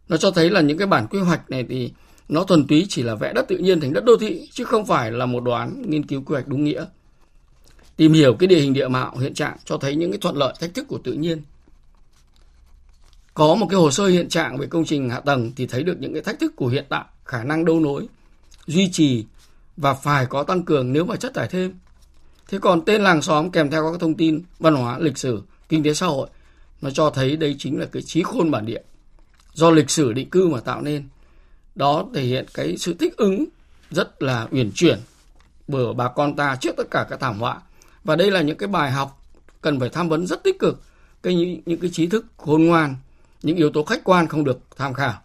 Nó 0.09 0.17
cho 0.17 0.31
thấy 0.31 0.49
là 0.49 0.61
những 0.61 0.77
cái 0.77 0.87
bản 0.87 1.07
quy 1.07 1.19
hoạch 1.19 1.49
này 1.49 1.65
thì 1.69 1.93
nó 2.29 2.43
thuần 2.43 2.67
túy 2.67 2.85
chỉ 2.89 3.03
là 3.03 3.15
vẽ 3.15 3.33
đất 3.33 3.45
tự 3.47 3.57
nhiên 3.57 3.79
thành 3.79 3.93
đất 3.93 4.05
đô 4.05 4.17
thị 4.17 4.49
chứ 4.51 4.63
không 4.63 4.85
phải 4.85 5.11
là 5.11 5.25
một 5.25 5.43
đoán 5.43 5.83
nghiên 5.87 6.05
cứu 6.05 6.21
quy 6.25 6.33
hoạch 6.33 6.47
đúng 6.47 6.63
nghĩa. 6.63 6.85
Tìm 7.97 8.13
hiểu 8.13 8.35
cái 8.39 8.47
địa 8.47 8.59
hình 8.59 8.73
địa 8.73 8.87
mạo 8.87 9.17
hiện 9.17 9.33
trạng 9.33 9.57
cho 9.65 9.77
thấy 9.77 9.95
những 9.95 10.11
cái 10.11 10.17
thuận 10.17 10.35
lợi 10.35 10.53
thách 10.59 10.73
thức 10.73 10.87
của 10.87 10.99
tự 11.03 11.13
nhiên. 11.13 11.41
Có 13.33 13.55
một 13.55 13.67
cái 13.69 13.79
hồ 13.79 13.91
sơ 13.91 14.07
hiện 14.07 14.29
trạng 14.29 14.57
về 14.57 14.67
công 14.67 14.85
trình 14.85 15.09
hạ 15.09 15.19
tầng 15.19 15.51
thì 15.55 15.67
thấy 15.67 15.83
được 15.83 15.99
những 15.99 16.13
cái 16.13 16.21
thách 16.21 16.39
thức 16.39 16.53
của 16.55 16.67
hiện 16.67 16.85
tại, 16.89 17.03
khả 17.25 17.43
năng 17.43 17.65
đấu 17.65 17.79
nối, 17.79 18.07
duy 18.67 18.89
trì 18.91 19.25
và 19.77 19.93
phải 19.93 20.25
có 20.25 20.43
tăng 20.43 20.63
cường 20.63 20.93
nếu 20.93 21.05
mà 21.05 21.15
chất 21.15 21.33
tải 21.33 21.47
thêm. 21.47 21.73
Thế 22.47 22.57
còn 22.61 22.85
tên 22.85 23.01
làng 23.01 23.21
xóm 23.21 23.51
kèm 23.51 23.71
theo 23.71 23.91
các 23.91 23.99
thông 23.99 24.15
tin 24.15 24.41
văn 24.59 24.75
hóa, 24.75 24.99
lịch 24.99 25.17
sử, 25.17 25.41
kinh 25.69 25.83
tế 25.83 25.93
xã 25.93 26.05
hội 26.05 26.27
nó 26.81 26.89
cho 26.91 27.09
thấy 27.09 27.37
đây 27.37 27.55
chính 27.59 27.79
là 27.79 27.85
cái 27.85 28.01
trí 28.01 28.23
khôn 28.23 28.51
bản 28.51 28.65
địa 28.65 28.81
do 29.53 29.71
lịch 29.71 29.89
sử 29.89 30.13
định 30.13 30.29
cư 30.29 30.47
mà 30.47 30.59
tạo 30.59 30.81
nên 30.81 31.07
đó 31.75 32.05
thể 32.13 32.21
hiện 32.21 32.45
cái 32.53 32.77
sự 32.77 32.93
thích 32.99 33.17
ứng 33.17 33.45
rất 33.91 34.23
là 34.23 34.47
uyển 34.51 34.71
chuyển 34.75 34.99
bởi 35.67 35.93
bà 35.93 36.07
con 36.07 36.35
ta 36.35 36.55
trước 36.61 36.75
tất 36.77 36.87
cả 36.91 37.05
các 37.09 37.19
thảm 37.19 37.39
họa. 37.39 37.61
Và 38.03 38.15
đây 38.15 38.31
là 38.31 38.41
những 38.41 38.57
cái 38.57 38.67
bài 38.67 38.91
học 38.91 39.21
cần 39.61 39.79
phải 39.79 39.89
tham 39.89 40.09
vấn 40.09 40.27
rất 40.27 40.43
tích 40.43 40.59
cực. 40.59 40.81
Cái 41.23 41.35
những, 41.35 41.61
những 41.65 41.79
cái 41.79 41.89
trí 41.93 42.07
thức 42.07 42.25
khôn 42.37 42.65
ngoan 42.65 42.95
những 43.43 43.55
yếu 43.57 43.69
tố 43.69 43.83
khách 43.83 44.03
quan 44.03 44.27
không 44.27 44.43
được 44.43 44.59
tham 44.77 44.93
khảo. 44.93 45.21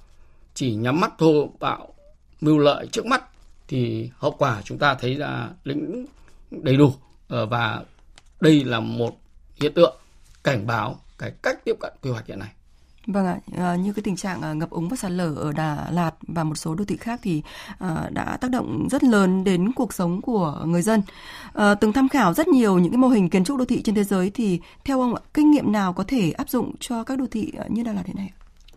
Chỉ 0.54 0.74
nhắm 0.74 1.00
mắt 1.00 1.12
thô 1.18 1.52
bạo 1.60 1.94
mưu 2.40 2.58
lợi 2.58 2.86
trước 2.86 3.06
mắt 3.06 3.24
thì 3.68 4.10
hậu 4.16 4.30
quả 4.30 4.62
chúng 4.64 4.78
ta 4.78 4.94
thấy 4.94 5.14
là 5.14 5.50
lĩnh 5.64 6.06
đầy 6.50 6.76
đủ. 6.76 6.94
Ờ, 7.28 7.46
và 7.46 7.82
đây 8.40 8.64
là 8.64 8.80
một 8.80 9.20
hiện 9.60 9.74
tượng 9.74 9.96
cảnh 10.44 10.66
báo 10.66 11.00
cái 11.18 11.32
cách 11.42 11.64
tiếp 11.64 11.76
cận 11.80 11.92
quy 12.02 12.10
hoạch 12.10 12.26
hiện 12.26 12.38
nay. 12.38 12.48
Vâng 13.06 13.26
ạ, 13.26 13.38
à, 13.56 13.76
như 13.76 13.92
cái 13.92 14.02
tình 14.02 14.16
trạng 14.16 14.42
ờ, 14.42 14.54
ngập 14.54 14.70
úng 14.70 14.88
và 14.88 14.96
sạt 14.96 15.10
lở 15.10 15.34
ở 15.34 15.52
Đà 15.52 15.90
Lạt 15.90 16.10
và 16.22 16.44
một 16.44 16.54
số 16.54 16.74
đô 16.74 16.84
thị 16.84 16.96
khác 16.96 17.20
thì 17.22 17.42
à, 17.78 18.08
đã 18.12 18.36
tác 18.40 18.50
động 18.50 18.88
rất 18.90 19.04
lớn 19.04 19.44
đến 19.44 19.72
cuộc 19.72 19.92
sống 19.92 20.20
của 20.20 20.62
người 20.66 20.82
dân. 20.82 21.02
À, 21.52 21.74
từng 21.74 21.92
tham 21.92 22.08
khảo 22.08 22.34
rất 22.34 22.48
nhiều 22.48 22.78
những 22.78 22.92
cái 22.92 22.98
mô 22.98 23.08
hình 23.08 23.30
kiến 23.30 23.44
trúc 23.44 23.58
đô 23.58 23.64
thị 23.64 23.82
trên 23.82 23.94
thế 23.94 24.04
giới 24.04 24.30
thì 24.30 24.60
theo 24.84 25.00
ông 25.00 25.14
ạ, 25.14 25.20
kinh 25.34 25.50
nghiệm 25.50 25.72
nào 25.72 25.92
có 25.92 26.04
thể 26.04 26.30
áp 26.30 26.48
dụng 26.48 26.74
cho 26.80 27.04
các 27.04 27.18
đô 27.18 27.26
thị 27.30 27.52
như 27.68 27.82
Đà 27.82 27.92
Lạt 27.92 28.06
hiện 28.06 28.16
nay? 28.16 28.30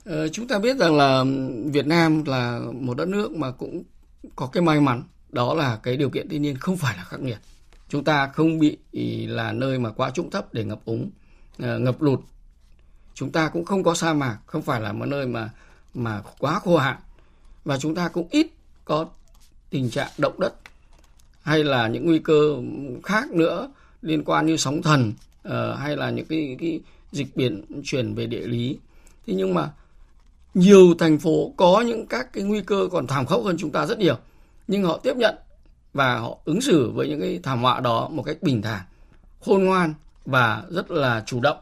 Ờ, 0.05 0.27
chúng 0.27 0.47
ta 0.47 0.59
biết 0.59 0.77
rằng 0.77 0.95
là 0.95 1.23
Việt 1.65 1.87
Nam 1.87 2.23
là 2.25 2.59
một 2.81 2.97
đất 2.97 3.07
nước 3.07 3.31
mà 3.31 3.51
cũng 3.51 3.83
có 4.35 4.47
cái 4.47 4.63
may 4.63 4.81
mắn 4.81 5.03
đó 5.29 5.53
là 5.53 5.79
cái 5.83 5.97
điều 5.97 6.09
kiện 6.09 6.29
thiên 6.29 6.41
nhiên 6.41 6.57
không 6.57 6.77
phải 6.77 6.97
là 6.97 7.03
khắc 7.03 7.19
nghiệt. 7.19 7.37
Chúng 7.89 8.03
ta 8.03 8.27
không 8.27 8.59
bị 8.59 8.77
là 9.27 9.51
nơi 9.51 9.79
mà 9.79 9.89
quá 9.89 10.11
trũng 10.11 10.29
thấp 10.29 10.53
để 10.53 10.63
ngập 10.65 10.85
úng, 10.85 11.11
ngập 11.57 12.01
lụt 12.01 12.19
chúng 13.13 13.31
ta 13.31 13.49
cũng 13.49 13.65
không 13.65 13.83
có 13.83 13.93
sa 13.93 14.13
mạc 14.13 14.37
không 14.45 14.61
phải 14.61 14.81
là 14.81 14.93
một 14.93 15.05
nơi 15.05 15.27
mà 15.27 15.49
mà 15.93 16.21
quá 16.39 16.59
khô 16.59 16.77
hạn. 16.77 16.97
Và 17.65 17.77
chúng 17.77 17.95
ta 17.95 18.07
cũng 18.07 18.27
ít 18.31 18.47
có 18.85 19.05
tình 19.69 19.89
trạng 19.89 20.09
động 20.17 20.39
đất 20.39 20.53
hay 21.41 21.63
là 21.63 21.87
những 21.87 22.05
nguy 22.05 22.19
cơ 22.19 22.55
khác 23.03 23.31
nữa 23.31 23.71
liên 24.01 24.23
quan 24.23 24.45
như 24.45 24.57
sóng 24.57 24.81
thần 24.81 25.13
uh, 25.47 25.53
hay 25.77 25.97
là 25.97 26.09
những 26.09 26.25
cái, 26.25 26.57
cái 26.59 26.81
dịch 27.11 27.35
biển 27.35 27.65
chuyển 27.83 28.15
về 28.15 28.27
địa 28.27 28.47
lý. 28.47 28.77
Thế 29.27 29.33
nhưng 29.33 29.53
mà 29.53 29.71
nhiều 30.53 30.95
thành 30.99 31.19
phố 31.19 31.53
có 31.57 31.81
những 31.81 32.05
các 32.07 32.33
cái 32.33 32.43
nguy 32.43 32.61
cơ 32.61 32.87
còn 32.91 33.07
thảm 33.07 33.25
khốc 33.25 33.41
hơn 33.43 33.55
chúng 33.59 33.71
ta 33.71 33.85
rất 33.85 33.99
nhiều. 33.99 34.15
Nhưng 34.67 34.83
họ 34.83 34.97
tiếp 34.97 35.17
nhận 35.17 35.35
và 35.93 36.17
họ 36.17 36.37
ứng 36.45 36.61
xử 36.61 36.91
với 36.91 37.07
những 37.07 37.21
cái 37.21 37.39
thảm 37.43 37.61
họa 37.61 37.79
đó 37.79 38.09
một 38.09 38.23
cách 38.23 38.37
bình 38.41 38.61
thản 38.61 38.81
khôn 39.45 39.63
ngoan 39.63 39.93
và 40.25 40.63
rất 40.69 40.91
là 40.91 41.23
chủ 41.25 41.39
động 41.39 41.57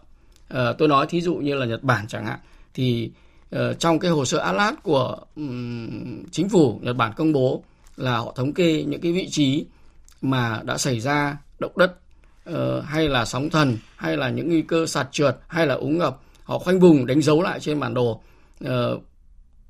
uh, 0.51 0.77
tôi 0.77 0.87
nói 0.87 1.07
thí 1.09 1.21
dụ 1.21 1.35
như 1.35 1.55
là 1.55 1.65
Nhật 1.65 1.83
Bản 1.83 2.07
chẳng 2.07 2.25
hạn 2.25 2.39
thì 2.73 3.11
uh, 3.55 3.59
trong 3.79 3.99
cái 3.99 4.11
hồ 4.11 4.25
sơ 4.25 4.37
Atlas 4.37 4.73
của 4.83 5.17
um, 5.35 6.23
chính 6.31 6.49
phủ 6.49 6.79
Nhật 6.83 6.95
Bản 6.95 7.13
công 7.15 7.33
bố 7.33 7.63
là 7.97 8.17
họ 8.17 8.33
thống 8.35 8.53
kê 8.53 8.83
những 8.83 9.01
cái 9.01 9.11
vị 9.11 9.27
trí 9.31 9.65
mà 10.21 10.61
đã 10.63 10.77
xảy 10.77 10.99
ra 10.99 11.37
động 11.59 11.77
đất 11.77 11.95
uh, 12.49 12.83
hay 12.85 13.09
là 13.09 13.25
sóng 13.25 13.49
thần 13.49 13.77
hay 13.95 14.17
là 14.17 14.29
những 14.29 14.47
nguy 14.47 14.61
cơ 14.61 14.85
sạt 14.85 15.07
trượt 15.11 15.37
hay 15.47 15.67
là 15.67 15.75
úng 15.75 15.97
ngập 15.97 16.19
họ 16.43 16.59
khoanh 16.59 16.79
vùng 16.79 17.05
đánh 17.05 17.21
dấu 17.21 17.41
lại 17.41 17.59
trên 17.59 17.79
bản 17.79 17.93
đồ. 17.93 18.21
Uh, 18.65 18.69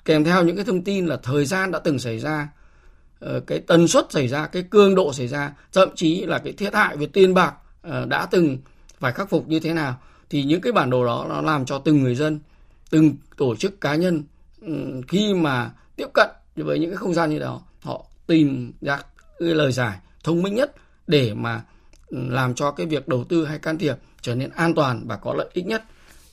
kèm 0.06 0.24
theo 0.24 0.44
những 0.44 0.56
cái 0.56 0.66
thông 0.66 0.84
tin 0.84 1.06
là 1.06 1.18
thời 1.24 1.46
gian 1.46 1.72
đã 1.72 1.80
từng 1.80 2.00
xảy 2.00 2.20
ra 2.20 2.50
uh, 3.26 3.48
cái 3.48 3.60
tần 3.60 3.88
suất 3.88 4.12
xảy 4.12 4.28
ra 4.28 4.48
cái 4.48 4.64
cường 4.64 4.96
độ 4.96 5.14
xảy 5.14 5.28
ra 5.28 5.54
thậm 5.74 5.90
chí 5.96 6.26
là 6.26 6.38
cái 6.38 6.54
thiệt 6.54 6.74
hại 6.74 6.98
về 6.98 7.06
tiền 7.06 7.34
bạc 7.34 7.54
uh, 7.88 8.08
đã 8.08 8.26
từng 8.26 8.58
phải 9.00 9.12
khắc 9.12 9.30
phục 9.30 9.48
như 9.48 9.60
thế 9.60 9.74
nào 9.74 10.00
thì 10.32 10.44
những 10.44 10.62
cái 10.62 10.72
bản 10.72 10.90
đồ 10.90 11.06
đó 11.06 11.26
nó 11.30 11.42
làm 11.42 11.66
cho 11.66 11.80
từng 11.80 12.04
người 12.04 12.16
dân, 12.16 12.40
từng 12.90 13.16
tổ 13.38 13.56
chức 13.56 13.82
cá 13.82 13.96
nhân 13.96 14.24
ừ, 14.62 15.02
khi 15.08 15.34
mà 15.34 15.72
tiếp 15.96 16.08
cận 16.14 16.30
với 16.56 16.80
những 16.80 16.90
cái 16.90 16.98
không 16.98 17.14
gian 17.14 17.30
như 17.30 17.40
đó, 17.40 17.62
họ 17.82 18.06
tìm 18.28 18.74
ra 18.82 19.00
cái 19.40 19.50
lời 19.50 19.72
giải 19.72 19.98
thông 20.24 20.42
minh 20.42 20.56
nhất 20.56 20.76
để 21.08 21.34
mà 21.34 21.62
ừ, 22.08 22.18
làm 22.30 22.56
cho 22.56 22.72
cái 22.72 22.86
việc 22.86 23.08
đầu 23.08 23.24
tư 23.24 23.46
hay 23.46 23.60
can 23.60 23.78
thiệp 23.78 23.96
trở 24.22 24.36
nên 24.36 24.50
an 24.50 24.74
toàn 24.74 25.04
và 25.08 25.16
có 25.16 25.34
lợi 25.34 25.50
ích 25.54 25.66
nhất. 25.66 25.84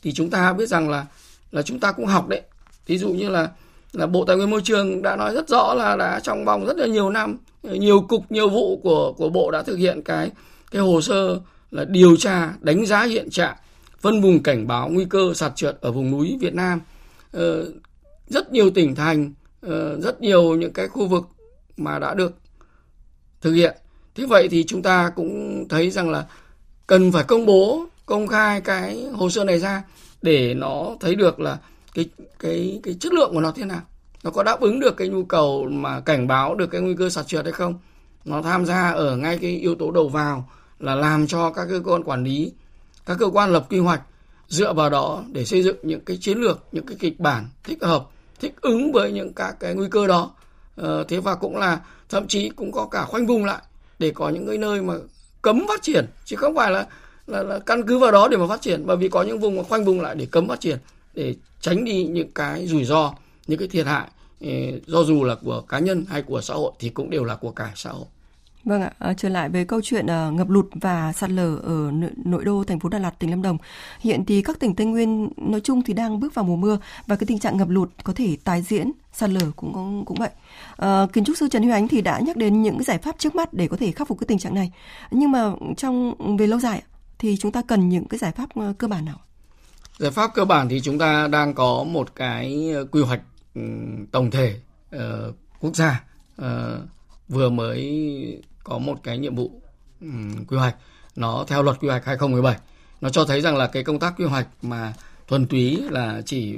Thì 0.02 0.12
chúng 0.12 0.30
ta 0.30 0.52
biết 0.52 0.66
rằng 0.66 0.88
là 0.88 1.06
là 1.52 1.62
chúng 1.62 1.80
ta 1.80 1.92
cũng 1.92 2.06
học 2.06 2.28
đấy. 2.28 2.42
Ví 2.86 2.98
dụ 2.98 3.08
như 3.08 3.28
là 3.28 3.48
là 3.92 4.06
bộ 4.06 4.24
tài 4.24 4.36
nguyên 4.36 4.50
môi 4.50 4.62
trường 4.62 5.02
đã 5.02 5.16
nói 5.16 5.34
rất 5.34 5.48
rõ 5.48 5.74
là 5.74 5.96
đã 5.96 6.20
trong 6.20 6.44
vòng 6.44 6.64
rất 6.66 6.76
là 6.76 6.86
nhiều 6.86 7.10
năm, 7.10 7.38
nhiều 7.62 8.00
cục, 8.00 8.32
nhiều 8.32 8.48
vụ 8.48 8.80
của 8.82 9.12
của 9.12 9.28
bộ 9.28 9.50
đã 9.50 9.62
thực 9.62 9.76
hiện 9.76 10.02
cái 10.02 10.30
cái 10.70 10.82
hồ 10.82 11.00
sơ 11.00 11.40
là 11.70 11.84
điều 11.84 12.16
tra, 12.16 12.52
đánh 12.60 12.86
giá 12.86 13.04
hiện 13.04 13.30
trạng 13.30 13.56
phân 14.00 14.20
vùng 14.20 14.42
cảnh 14.42 14.66
báo 14.66 14.88
nguy 14.88 15.04
cơ 15.04 15.34
sạt 15.34 15.52
trượt 15.56 15.78
ở 15.80 15.92
vùng 15.92 16.10
núi 16.10 16.38
Việt 16.40 16.54
Nam. 16.54 16.80
Ờ, 17.32 17.72
rất 18.26 18.52
nhiều 18.52 18.70
tỉnh 18.70 18.94
thành, 18.94 19.32
ờ, 19.60 20.00
rất 20.00 20.20
nhiều 20.20 20.56
những 20.56 20.72
cái 20.72 20.88
khu 20.88 21.06
vực 21.06 21.24
mà 21.76 21.98
đã 21.98 22.14
được 22.14 22.34
thực 23.40 23.52
hiện. 23.52 23.76
Thế 24.14 24.26
vậy 24.26 24.48
thì 24.48 24.64
chúng 24.64 24.82
ta 24.82 25.12
cũng 25.16 25.64
thấy 25.68 25.90
rằng 25.90 26.10
là 26.10 26.26
cần 26.86 27.12
phải 27.12 27.24
công 27.24 27.46
bố 27.46 27.86
công 28.06 28.26
khai 28.26 28.60
cái 28.60 29.06
hồ 29.12 29.30
sơ 29.30 29.44
này 29.44 29.58
ra 29.58 29.82
để 30.22 30.54
nó 30.54 30.96
thấy 31.00 31.14
được 31.14 31.40
là 31.40 31.58
cái 31.94 32.08
cái 32.38 32.80
cái 32.82 32.96
chất 33.00 33.12
lượng 33.12 33.30
của 33.34 33.40
nó 33.40 33.52
thế 33.52 33.64
nào 33.64 33.80
nó 34.24 34.30
có 34.30 34.42
đáp 34.42 34.60
ứng 34.60 34.80
được 34.80 34.96
cái 34.96 35.08
nhu 35.08 35.24
cầu 35.24 35.68
mà 35.70 36.00
cảnh 36.00 36.26
báo 36.26 36.54
được 36.54 36.66
cái 36.66 36.80
nguy 36.80 36.94
cơ 36.94 37.10
sạt 37.10 37.26
trượt 37.26 37.44
hay 37.44 37.52
không 37.52 37.78
nó 38.24 38.42
tham 38.42 38.66
gia 38.66 38.90
ở 38.90 39.16
ngay 39.16 39.38
cái 39.38 39.50
yếu 39.50 39.74
tố 39.74 39.90
đầu 39.90 40.08
vào 40.08 40.48
là 40.78 40.94
làm 40.94 41.26
cho 41.26 41.50
các 41.50 41.66
cơ 41.70 41.80
quan 41.84 42.04
quản 42.04 42.24
lý 42.24 42.52
các 43.08 43.16
cơ 43.18 43.26
quan 43.26 43.52
lập 43.52 43.66
quy 43.70 43.78
hoạch 43.78 44.02
dựa 44.48 44.72
vào 44.72 44.90
đó 44.90 45.24
để 45.32 45.44
xây 45.44 45.62
dựng 45.62 45.76
những 45.82 46.00
cái 46.00 46.18
chiến 46.20 46.38
lược 46.38 46.60
những 46.72 46.86
cái 46.86 46.96
kịch 47.00 47.20
bản 47.20 47.48
thích 47.64 47.78
hợp 47.82 48.06
thích 48.40 48.54
ứng 48.60 48.92
với 48.92 49.12
những 49.12 49.32
các 49.32 49.56
cái 49.60 49.74
nguy 49.74 49.88
cơ 49.90 50.06
đó. 50.06 50.30
Ờ, 50.76 51.04
thế 51.08 51.20
và 51.20 51.34
cũng 51.34 51.56
là 51.56 51.80
thậm 52.08 52.28
chí 52.28 52.48
cũng 52.48 52.72
có 52.72 52.88
cả 52.90 53.04
khoanh 53.04 53.26
vùng 53.26 53.44
lại 53.44 53.62
để 53.98 54.10
có 54.10 54.28
những 54.28 54.46
cái 54.46 54.58
nơi 54.58 54.82
mà 54.82 54.94
cấm 55.42 55.64
phát 55.68 55.82
triển 55.82 56.06
chứ 56.24 56.36
không 56.36 56.54
phải 56.54 56.70
là 56.70 56.86
là, 57.26 57.42
là 57.42 57.58
căn 57.58 57.82
cứ 57.86 57.98
vào 57.98 58.12
đó 58.12 58.28
để 58.28 58.36
mà 58.36 58.46
phát 58.46 58.60
triển 58.60 58.86
bởi 58.86 58.96
vì 58.96 59.08
có 59.08 59.22
những 59.22 59.38
vùng 59.38 59.56
mà 59.56 59.62
khoanh 59.62 59.84
vùng 59.84 60.00
lại 60.00 60.14
để 60.14 60.26
cấm 60.30 60.48
phát 60.48 60.60
triển 60.60 60.78
để 61.14 61.34
tránh 61.60 61.84
đi 61.84 62.04
những 62.04 62.32
cái 62.32 62.66
rủi 62.66 62.84
ro 62.84 63.14
những 63.46 63.58
cái 63.58 63.68
thiệt 63.68 63.86
hại 63.86 64.08
ờ, 64.40 64.48
do 64.86 65.02
dù 65.02 65.24
là 65.24 65.34
của 65.34 65.60
cá 65.60 65.78
nhân 65.78 66.04
hay 66.08 66.22
của 66.22 66.40
xã 66.40 66.54
hội 66.54 66.72
thì 66.78 66.88
cũng 66.88 67.10
đều 67.10 67.24
là 67.24 67.34
của 67.34 67.50
cả 67.50 67.72
xã 67.74 67.90
hội. 67.90 68.06
Vâng 68.64 68.82
ạ, 68.82 68.92
à, 68.98 69.14
trở 69.14 69.28
lại 69.28 69.48
với 69.48 69.64
câu 69.64 69.80
chuyện 69.82 70.06
à, 70.06 70.30
ngập 70.30 70.48
lụt 70.48 70.66
và 70.74 71.12
sạt 71.12 71.30
lở 71.30 71.56
ở 71.56 71.90
nội 72.24 72.44
đô 72.44 72.64
thành 72.64 72.80
phố 72.80 72.88
Đà 72.88 72.98
Lạt, 72.98 73.18
tỉnh 73.18 73.30
Lâm 73.30 73.42
Đồng. 73.42 73.58
Hiện 74.00 74.24
thì 74.24 74.42
các 74.42 74.60
tỉnh 74.60 74.74
Tây 74.74 74.86
Nguyên 74.86 75.28
nói 75.36 75.60
chung 75.60 75.82
thì 75.82 75.92
đang 75.92 76.20
bước 76.20 76.34
vào 76.34 76.44
mùa 76.44 76.56
mưa 76.56 76.78
và 77.06 77.16
cái 77.16 77.26
tình 77.26 77.38
trạng 77.38 77.56
ngập 77.56 77.68
lụt 77.68 77.90
có 78.04 78.12
thể 78.12 78.36
tái 78.44 78.62
diễn, 78.62 78.92
sạt 79.12 79.30
lở 79.30 79.50
cũng 79.56 80.04
cũng 80.04 80.18
vậy. 80.18 80.30
À, 80.76 81.06
kiến 81.12 81.24
trúc 81.24 81.36
sư 81.36 81.48
Trần 81.50 81.62
Huy 81.62 81.72
Ánh 81.72 81.88
thì 81.88 82.00
đã 82.00 82.20
nhắc 82.20 82.36
đến 82.36 82.62
những 82.62 82.78
cái 82.78 82.84
giải 82.84 82.98
pháp 82.98 83.18
trước 83.18 83.34
mắt 83.34 83.54
để 83.54 83.68
có 83.68 83.76
thể 83.76 83.92
khắc 83.92 84.08
phục 84.08 84.18
cái 84.20 84.26
tình 84.26 84.38
trạng 84.38 84.54
này. 84.54 84.72
Nhưng 85.10 85.32
mà 85.32 85.50
trong 85.76 86.14
về 86.36 86.46
lâu 86.46 86.60
dài 86.60 86.82
thì 87.18 87.36
chúng 87.36 87.52
ta 87.52 87.62
cần 87.68 87.88
những 87.88 88.04
cái 88.04 88.18
giải 88.18 88.32
pháp 88.32 88.48
ờ, 88.54 88.72
cơ 88.78 88.88
bản 88.88 89.04
nào? 89.04 89.20
Giải 89.98 90.10
pháp 90.10 90.34
cơ 90.34 90.44
bản 90.44 90.68
thì 90.68 90.80
chúng 90.80 90.98
ta 90.98 91.28
đang 91.28 91.54
có 91.54 91.84
một 91.84 92.14
cái 92.14 92.70
ờ, 92.74 92.84
quy 92.84 93.02
hoạch 93.02 93.20
tổng 94.12 94.30
thể 94.30 94.60
uh, 94.96 95.00
quốc 95.60 95.76
gia 95.76 96.04
uh, 96.42 96.46
vừa 97.28 97.50
mới 97.50 98.42
có 98.64 98.78
một 98.78 98.98
cái 99.02 99.18
nhiệm 99.18 99.34
vụ 99.34 99.62
um, 100.00 100.44
quy 100.44 100.56
hoạch. 100.56 100.76
Nó 101.16 101.44
theo 101.48 101.62
luật 101.62 101.80
quy 101.80 101.88
hoạch 101.88 102.04
2017 102.04 102.56
nó 103.00 103.08
cho 103.08 103.24
thấy 103.24 103.40
rằng 103.40 103.56
là 103.56 103.66
cái 103.66 103.84
công 103.84 103.98
tác 103.98 104.14
quy 104.16 104.24
hoạch 104.24 104.48
mà 104.62 104.94
thuần 105.28 105.46
túy 105.46 105.82
là 105.90 106.22
chỉ 106.26 106.54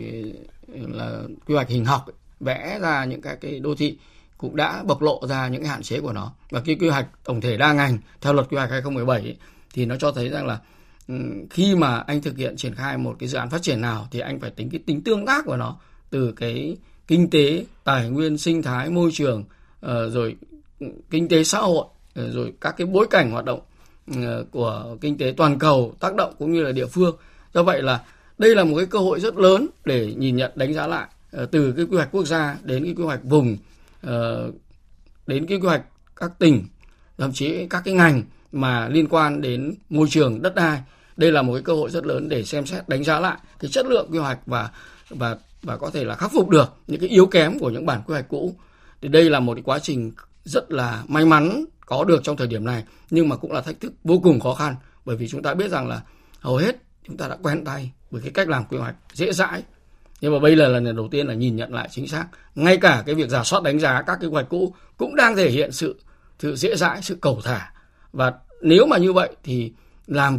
là 0.68 1.22
quy 1.46 1.54
hoạch 1.54 1.68
hình 1.68 1.84
học 1.84 2.06
vẽ 2.40 2.78
ra 2.82 3.04
những 3.04 3.22
các 3.22 3.38
cái 3.40 3.60
đô 3.60 3.74
thị 3.74 3.98
cũng 4.38 4.56
đã 4.56 4.82
bộc 4.82 5.02
lộ 5.02 5.26
ra 5.28 5.48
những 5.48 5.62
cái 5.62 5.70
hạn 5.70 5.82
chế 5.82 6.00
của 6.00 6.12
nó. 6.12 6.32
Và 6.50 6.60
cái 6.60 6.76
quy 6.80 6.88
hoạch 6.88 7.06
tổng 7.24 7.40
thể 7.40 7.56
đa 7.56 7.72
ngành 7.72 7.98
theo 8.20 8.32
luật 8.32 8.48
quy 8.50 8.56
hoạch 8.56 8.70
2017 8.70 9.20
ấy, 9.20 9.36
thì 9.74 9.86
nó 9.86 9.96
cho 9.96 10.12
thấy 10.12 10.28
rằng 10.28 10.46
là 10.46 10.58
ừ, 11.08 11.14
khi 11.50 11.74
mà 11.74 11.98
anh 11.98 12.22
thực 12.22 12.36
hiện 12.36 12.56
triển 12.56 12.74
khai 12.74 12.98
một 12.98 13.16
cái 13.18 13.28
dự 13.28 13.38
án 13.38 13.50
phát 13.50 13.62
triển 13.62 13.80
nào 13.80 14.08
thì 14.10 14.20
anh 14.20 14.40
phải 14.40 14.50
tính 14.50 14.70
cái 14.70 14.80
tính 14.86 15.02
tương 15.04 15.26
tác 15.26 15.44
của 15.44 15.56
nó 15.56 15.76
từ 16.10 16.32
cái 16.32 16.76
kinh 17.06 17.30
tế 17.30 17.64
tài 17.84 18.08
nguyên 18.08 18.38
sinh 18.38 18.62
thái 18.62 18.90
môi 18.90 19.10
trường 19.12 19.44
ờ, 19.80 20.10
rồi 20.10 20.36
kinh 21.10 21.28
tế 21.28 21.44
xã 21.44 21.58
hội 21.58 21.84
ờ, 22.14 22.30
rồi 22.30 22.52
các 22.60 22.74
cái 22.76 22.86
bối 22.86 23.06
cảnh 23.10 23.30
hoạt 23.30 23.44
động 23.44 23.60
ờ, 24.16 24.44
của 24.50 24.96
kinh 25.00 25.18
tế 25.18 25.34
toàn 25.36 25.58
cầu 25.58 25.94
tác 26.00 26.14
động 26.14 26.34
cũng 26.38 26.52
như 26.52 26.62
là 26.62 26.72
địa 26.72 26.86
phương. 26.86 27.16
Do 27.54 27.62
vậy 27.62 27.82
là 27.82 28.00
đây 28.38 28.54
là 28.54 28.64
một 28.64 28.76
cái 28.76 28.86
cơ 28.86 28.98
hội 28.98 29.20
rất 29.20 29.36
lớn 29.36 29.66
để 29.84 30.14
nhìn 30.16 30.36
nhận, 30.36 30.50
đánh 30.54 30.74
giá 30.74 30.86
lại 30.86 31.08
ờ, 31.32 31.46
từ 31.46 31.72
cái 31.72 31.84
quy 31.84 31.96
hoạch 31.96 32.08
quốc 32.12 32.24
gia 32.24 32.58
đến 32.62 32.84
cái 32.84 32.94
quy 32.94 33.04
hoạch 33.04 33.24
vùng 33.24 33.56
đến 35.26 35.46
cái 35.46 35.58
quy 35.58 35.66
hoạch 35.66 35.82
các 36.16 36.38
tỉnh, 36.38 36.64
thậm 37.18 37.32
chí 37.32 37.66
các 37.70 37.82
cái 37.84 37.94
ngành 37.94 38.22
mà 38.52 38.88
liên 38.88 39.08
quan 39.08 39.40
đến 39.40 39.74
môi 39.90 40.06
trường, 40.10 40.42
đất 40.42 40.54
đai. 40.54 40.82
Đây 41.16 41.32
là 41.32 41.42
một 41.42 41.52
cái 41.52 41.62
cơ 41.62 41.74
hội 41.74 41.90
rất 41.90 42.06
lớn 42.06 42.28
để 42.28 42.44
xem 42.44 42.66
xét, 42.66 42.88
đánh 42.88 43.04
giá 43.04 43.20
lại 43.20 43.38
cái 43.58 43.70
chất 43.70 43.86
lượng 43.86 44.08
quy 44.12 44.18
hoạch 44.18 44.38
và 44.46 44.70
và 45.10 45.36
và 45.62 45.76
có 45.76 45.90
thể 45.90 46.04
là 46.04 46.14
khắc 46.14 46.32
phục 46.32 46.48
được 46.48 46.74
những 46.86 47.00
cái 47.00 47.08
yếu 47.08 47.26
kém 47.26 47.58
của 47.58 47.70
những 47.70 47.86
bản 47.86 48.02
quy 48.06 48.12
hoạch 48.12 48.28
cũ. 48.28 48.54
Thì 49.02 49.08
đây 49.08 49.30
là 49.30 49.40
một 49.40 49.54
cái 49.54 49.62
quá 49.62 49.78
trình 49.78 50.12
rất 50.44 50.72
là 50.72 51.02
may 51.08 51.24
mắn 51.24 51.64
có 51.86 52.04
được 52.04 52.20
trong 52.24 52.36
thời 52.36 52.46
điểm 52.46 52.64
này, 52.64 52.84
nhưng 53.10 53.28
mà 53.28 53.36
cũng 53.36 53.52
là 53.52 53.60
thách 53.60 53.80
thức 53.80 53.92
vô 54.04 54.20
cùng 54.22 54.40
khó 54.40 54.54
khăn, 54.54 54.74
bởi 55.04 55.16
vì 55.16 55.28
chúng 55.28 55.42
ta 55.42 55.54
biết 55.54 55.70
rằng 55.70 55.88
là 55.88 56.02
hầu 56.40 56.56
hết 56.56 56.76
chúng 57.06 57.16
ta 57.16 57.28
đã 57.28 57.36
quen 57.42 57.64
tay 57.64 57.92
với 58.10 58.22
cái 58.22 58.30
cách 58.30 58.48
làm 58.48 58.64
quy 58.64 58.78
hoạch 58.78 58.94
dễ 59.12 59.32
dãi. 59.32 59.62
Nhưng 60.20 60.32
mà 60.32 60.38
bây 60.38 60.56
giờ 60.56 60.68
là 60.68 60.80
lần 60.80 60.96
đầu 60.96 61.08
tiên 61.10 61.26
là 61.26 61.34
nhìn 61.34 61.56
nhận 61.56 61.74
lại 61.74 61.88
chính 61.92 62.08
xác, 62.08 62.26
ngay 62.54 62.76
cả 62.76 63.02
cái 63.06 63.14
việc 63.14 63.28
giả 63.28 63.44
soát 63.44 63.62
đánh 63.62 63.80
giá 63.80 64.02
các 64.02 64.18
cái 64.20 64.30
quy 64.30 64.34
hoạch 64.34 64.48
cũ 64.48 64.74
cũng 64.96 65.16
đang 65.16 65.36
thể 65.36 65.50
hiện 65.50 65.72
sự 65.72 66.00
sự 66.38 66.56
dễ 66.56 66.76
dãi, 66.76 67.02
sự 67.02 67.18
cầu 67.20 67.40
thả. 67.44 67.72
Và 68.12 68.32
nếu 68.62 68.86
mà 68.86 68.98
như 68.98 69.12
vậy 69.12 69.36
thì 69.44 69.72
làm 70.06 70.38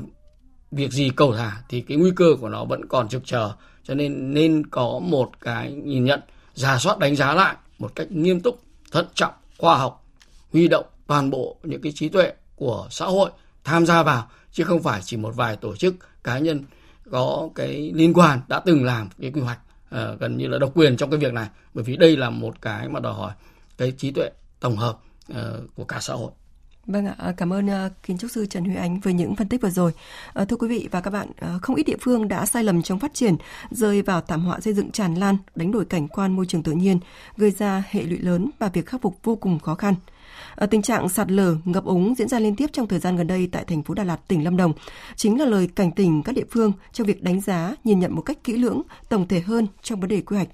việc 0.72 0.92
gì 0.92 1.10
cầu 1.16 1.36
thả 1.36 1.62
thì 1.70 1.82
cái 1.82 1.98
nguy 1.98 2.12
cơ 2.16 2.36
của 2.42 2.50
nó 2.50 2.66
vẫn 2.66 2.88
còn 2.88 3.10
trực 3.10 3.22
chờ. 3.26 3.52
Cho 3.84 3.94
nên 3.94 4.34
nên 4.34 4.66
có 4.66 5.00
một 5.04 5.30
cái 5.42 5.72
nhìn 5.72 6.04
nhận, 6.04 6.20
giả 6.54 6.78
soát 6.78 7.00
đánh 7.00 7.16
giá 7.16 7.34
lại 7.34 7.56
một 7.80 7.92
cách 7.96 8.12
nghiêm 8.12 8.40
túc, 8.40 8.62
thận 8.92 9.06
trọng 9.14 9.34
khoa 9.62 9.78
học 9.78 10.06
huy 10.52 10.68
động 10.68 10.86
toàn 11.08 11.30
bộ 11.30 11.58
những 11.64 11.82
cái 11.82 11.92
trí 11.96 12.10
tuệ 12.10 12.34
của 12.56 12.88
xã 12.92 13.06
hội 13.06 13.32
tham 13.64 13.86
gia 13.86 14.04
vào 14.04 14.28
chứ 14.52 14.64
không 14.64 14.84
phải 14.84 15.02
chỉ 15.04 15.18
một 15.18 15.36
vài 15.36 15.56
tổ 15.56 15.76
chức 15.76 15.96
cá 16.24 16.40
nhân 16.40 16.64
có 17.12 17.50
cái 17.56 17.92
liên 17.96 18.14
quan 18.14 18.42
đã 18.48 18.60
từng 18.60 18.84
làm 18.84 19.10
cái 19.22 19.32
quy 19.32 19.42
hoạch 19.42 19.60
uh, 19.96 20.20
gần 20.20 20.38
như 20.38 20.48
là 20.48 20.60
độc 20.60 20.72
quyền 20.76 20.98
trong 20.98 21.10
cái 21.10 21.20
việc 21.20 21.34
này. 21.34 21.48
Bởi 21.74 21.84
vì 21.84 21.98
đây 21.98 22.18
là 22.18 22.30
một 22.30 22.62
cái 22.62 22.90
mà 22.90 23.00
đòi 23.00 23.14
hỏi 23.14 23.32
cái 23.78 23.94
trí 23.98 24.12
tuệ 24.12 24.30
tổng 24.60 24.78
hợp 24.78 24.98
uh, 25.32 25.38
của 25.76 25.84
cả 25.84 25.98
xã 26.00 26.14
hội. 26.14 26.32
Vâng 26.88 27.06
ạ, 27.06 27.16
à, 27.18 27.34
cảm 27.38 27.54
ơn 27.54 27.70
à, 27.70 27.86
uh, 27.86 28.04
kiến 28.04 28.18
trúc 28.18 28.32
sư 28.32 28.46
Trần 28.46 28.66
Huy 28.66 28.76
Ánh 28.76 29.00
với 29.00 29.14
những 29.14 29.36
phân 29.36 29.48
tích 29.48 29.62
vừa 29.62 29.70
rồi. 29.70 29.92
Uh, 30.42 30.50
thưa 30.50 30.56
quý 30.56 30.68
vị 30.68 30.88
và 30.92 31.02
các 31.02 31.12
bạn, 31.12 31.28
uh, 31.30 31.62
không 31.62 31.76
ít 31.76 31.84
địa 31.84 31.98
phương 32.02 32.28
đã 32.28 32.46
sai 32.46 32.64
lầm 32.64 32.82
trong 32.82 33.00
phát 33.00 33.14
triển, 33.14 33.36
rơi 33.72 34.02
vào 34.02 34.22
thảm 34.22 34.46
họa 34.46 34.60
xây 34.60 34.74
dựng 34.74 34.92
tràn 34.92 35.16
lan, 35.16 35.38
đánh 35.56 35.72
đổi 35.72 35.86
cảnh 35.86 36.08
quan 36.08 36.36
môi 36.36 36.46
trường 36.46 36.64
tự 36.64 36.72
nhiên, 36.72 37.00
gây 37.38 37.52
ra 37.52 37.84
hệ 37.90 38.04
lụy 38.04 38.18
lớn 38.18 38.50
và 38.60 38.68
việc 38.68 38.86
khắc 38.86 39.02
phục 39.02 39.20
vô 39.24 39.36
cùng 39.36 39.60
khó 39.60 39.76
khăn. 39.76 39.96
Tình 40.70 40.82
trạng 40.82 41.10
sạt 41.10 41.32
lở, 41.32 41.56
ngập 41.66 41.86
úng 41.86 42.16
diễn 42.18 42.28
ra 42.28 42.40
liên 42.40 42.56
tiếp 42.56 42.70
trong 42.74 42.88
thời 42.88 43.00
gian 43.00 43.16
gần 43.18 43.28
đây 43.28 43.50
tại 43.52 43.66
thành 43.66 43.84
phố 43.84 43.94
Đà 43.94 44.04
Lạt, 44.04 44.28
tỉnh 44.28 44.44
Lâm 44.44 44.58
Đồng 44.58 44.74
chính 45.16 45.40
là 45.40 45.46
lời 45.46 45.70
cảnh 45.76 45.92
tỉnh 45.92 46.24
các 46.24 46.36
địa 46.36 46.46
phương 46.52 46.72
trong 46.94 47.08
việc 47.08 47.24
đánh 47.24 47.42
giá, 47.42 47.76
nhìn 47.84 48.00
nhận 48.00 48.16
một 48.16 48.22
cách 48.22 48.44
kỹ 48.44 48.58
lưỡng, 48.58 48.82
tổng 49.10 49.28
thể 49.28 49.40
hơn 49.40 49.68
trong 49.82 50.00
vấn 50.00 50.10
đề 50.10 50.22
quy 50.22 50.36
hoạch. 50.36 50.48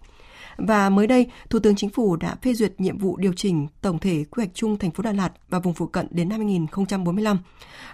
Và 0.57 0.89
mới 0.89 1.07
đây, 1.07 1.27
Thủ 1.49 1.59
tướng 1.59 1.75
Chính 1.75 1.89
phủ 1.89 2.15
đã 2.15 2.35
phê 2.41 2.53
duyệt 2.53 2.73
nhiệm 2.77 2.97
vụ 2.97 3.17
điều 3.17 3.33
chỉnh 3.33 3.67
tổng 3.81 3.99
thể 3.99 4.23
quy 4.31 4.43
hoạch 4.43 4.53
chung 4.53 4.77
thành 4.77 4.91
phố 4.91 5.03
Đà 5.03 5.11
Lạt 5.11 5.31
và 5.49 5.59
vùng 5.59 5.73
phụ 5.73 5.87
cận 5.87 6.07
đến 6.11 6.29
năm 6.29 6.39
2045. 6.39 7.39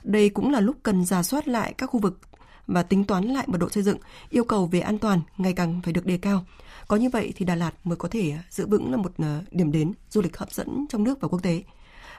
Đây 0.03 0.29
cũng 0.29 0.51
là 0.51 0.59
lúc 0.59 0.75
cần 0.83 1.05
giả 1.05 1.23
soát 1.23 1.47
lại 1.47 1.73
các 1.77 1.87
khu 1.87 1.99
vực 1.99 2.19
và 2.67 2.83
tính 2.83 3.03
toán 3.03 3.23
lại 3.23 3.45
mật 3.47 3.57
độ 3.57 3.69
xây 3.69 3.83
dựng, 3.83 3.97
yêu 4.29 4.43
cầu 4.43 4.65
về 4.65 4.79
an 4.79 4.97
toàn 4.99 5.21
ngày 5.37 5.53
càng 5.53 5.81
phải 5.83 5.93
được 5.93 6.05
đề 6.05 6.17
cao. 6.17 6.45
Có 6.87 6.95
như 6.95 7.09
vậy 7.09 7.33
thì 7.35 7.45
Đà 7.45 7.55
Lạt 7.55 7.71
mới 7.83 7.95
có 7.95 8.07
thể 8.07 8.33
giữ 8.49 8.67
vững 8.67 8.91
là 8.91 8.97
một 8.97 9.11
ờ, 9.17 9.41
điểm 9.51 9.71
đến 9.71 9.93
du 10.09 10.21
lịch 10.21 10.37
hấp 10.37 10.51
dẫn 10.51 10.85
trong 10.89 11.03
nước 11.03 11.21
và 11.21 11.27
quốc 11.27 11.43
tế. 11.43 11.63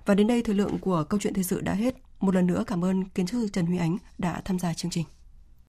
Và 0.06 0.14
đến 0.14 0.26
đây 0.26 0.42
thời 0.42 0.54
lượng 0.54 0.78
của 0.78 1.04
câu 1.04 1.20
chuyện 1.20 1.34
thời 1.34 1.44
sự 1.44 1.60
đã 1.60 1.72
hết. 1.72 1.94
Một 2.20 2.34
lần 2.34 2.46
nữa 2.46 2.64
cảm 2.66 2.84
ơn 2.84 3.04
kiến 3.04 3.26
trúc 3.26 3.40
sư 3.40 3.48
Trần 3.52 3.66
Huy 3.66 3.78
Ánh 3.78 3.96
đã 4.18 4.42
tham 4.44 4.58
gia 4.58 4.74
chương 4.74 4.90
trình. 4.90 5.04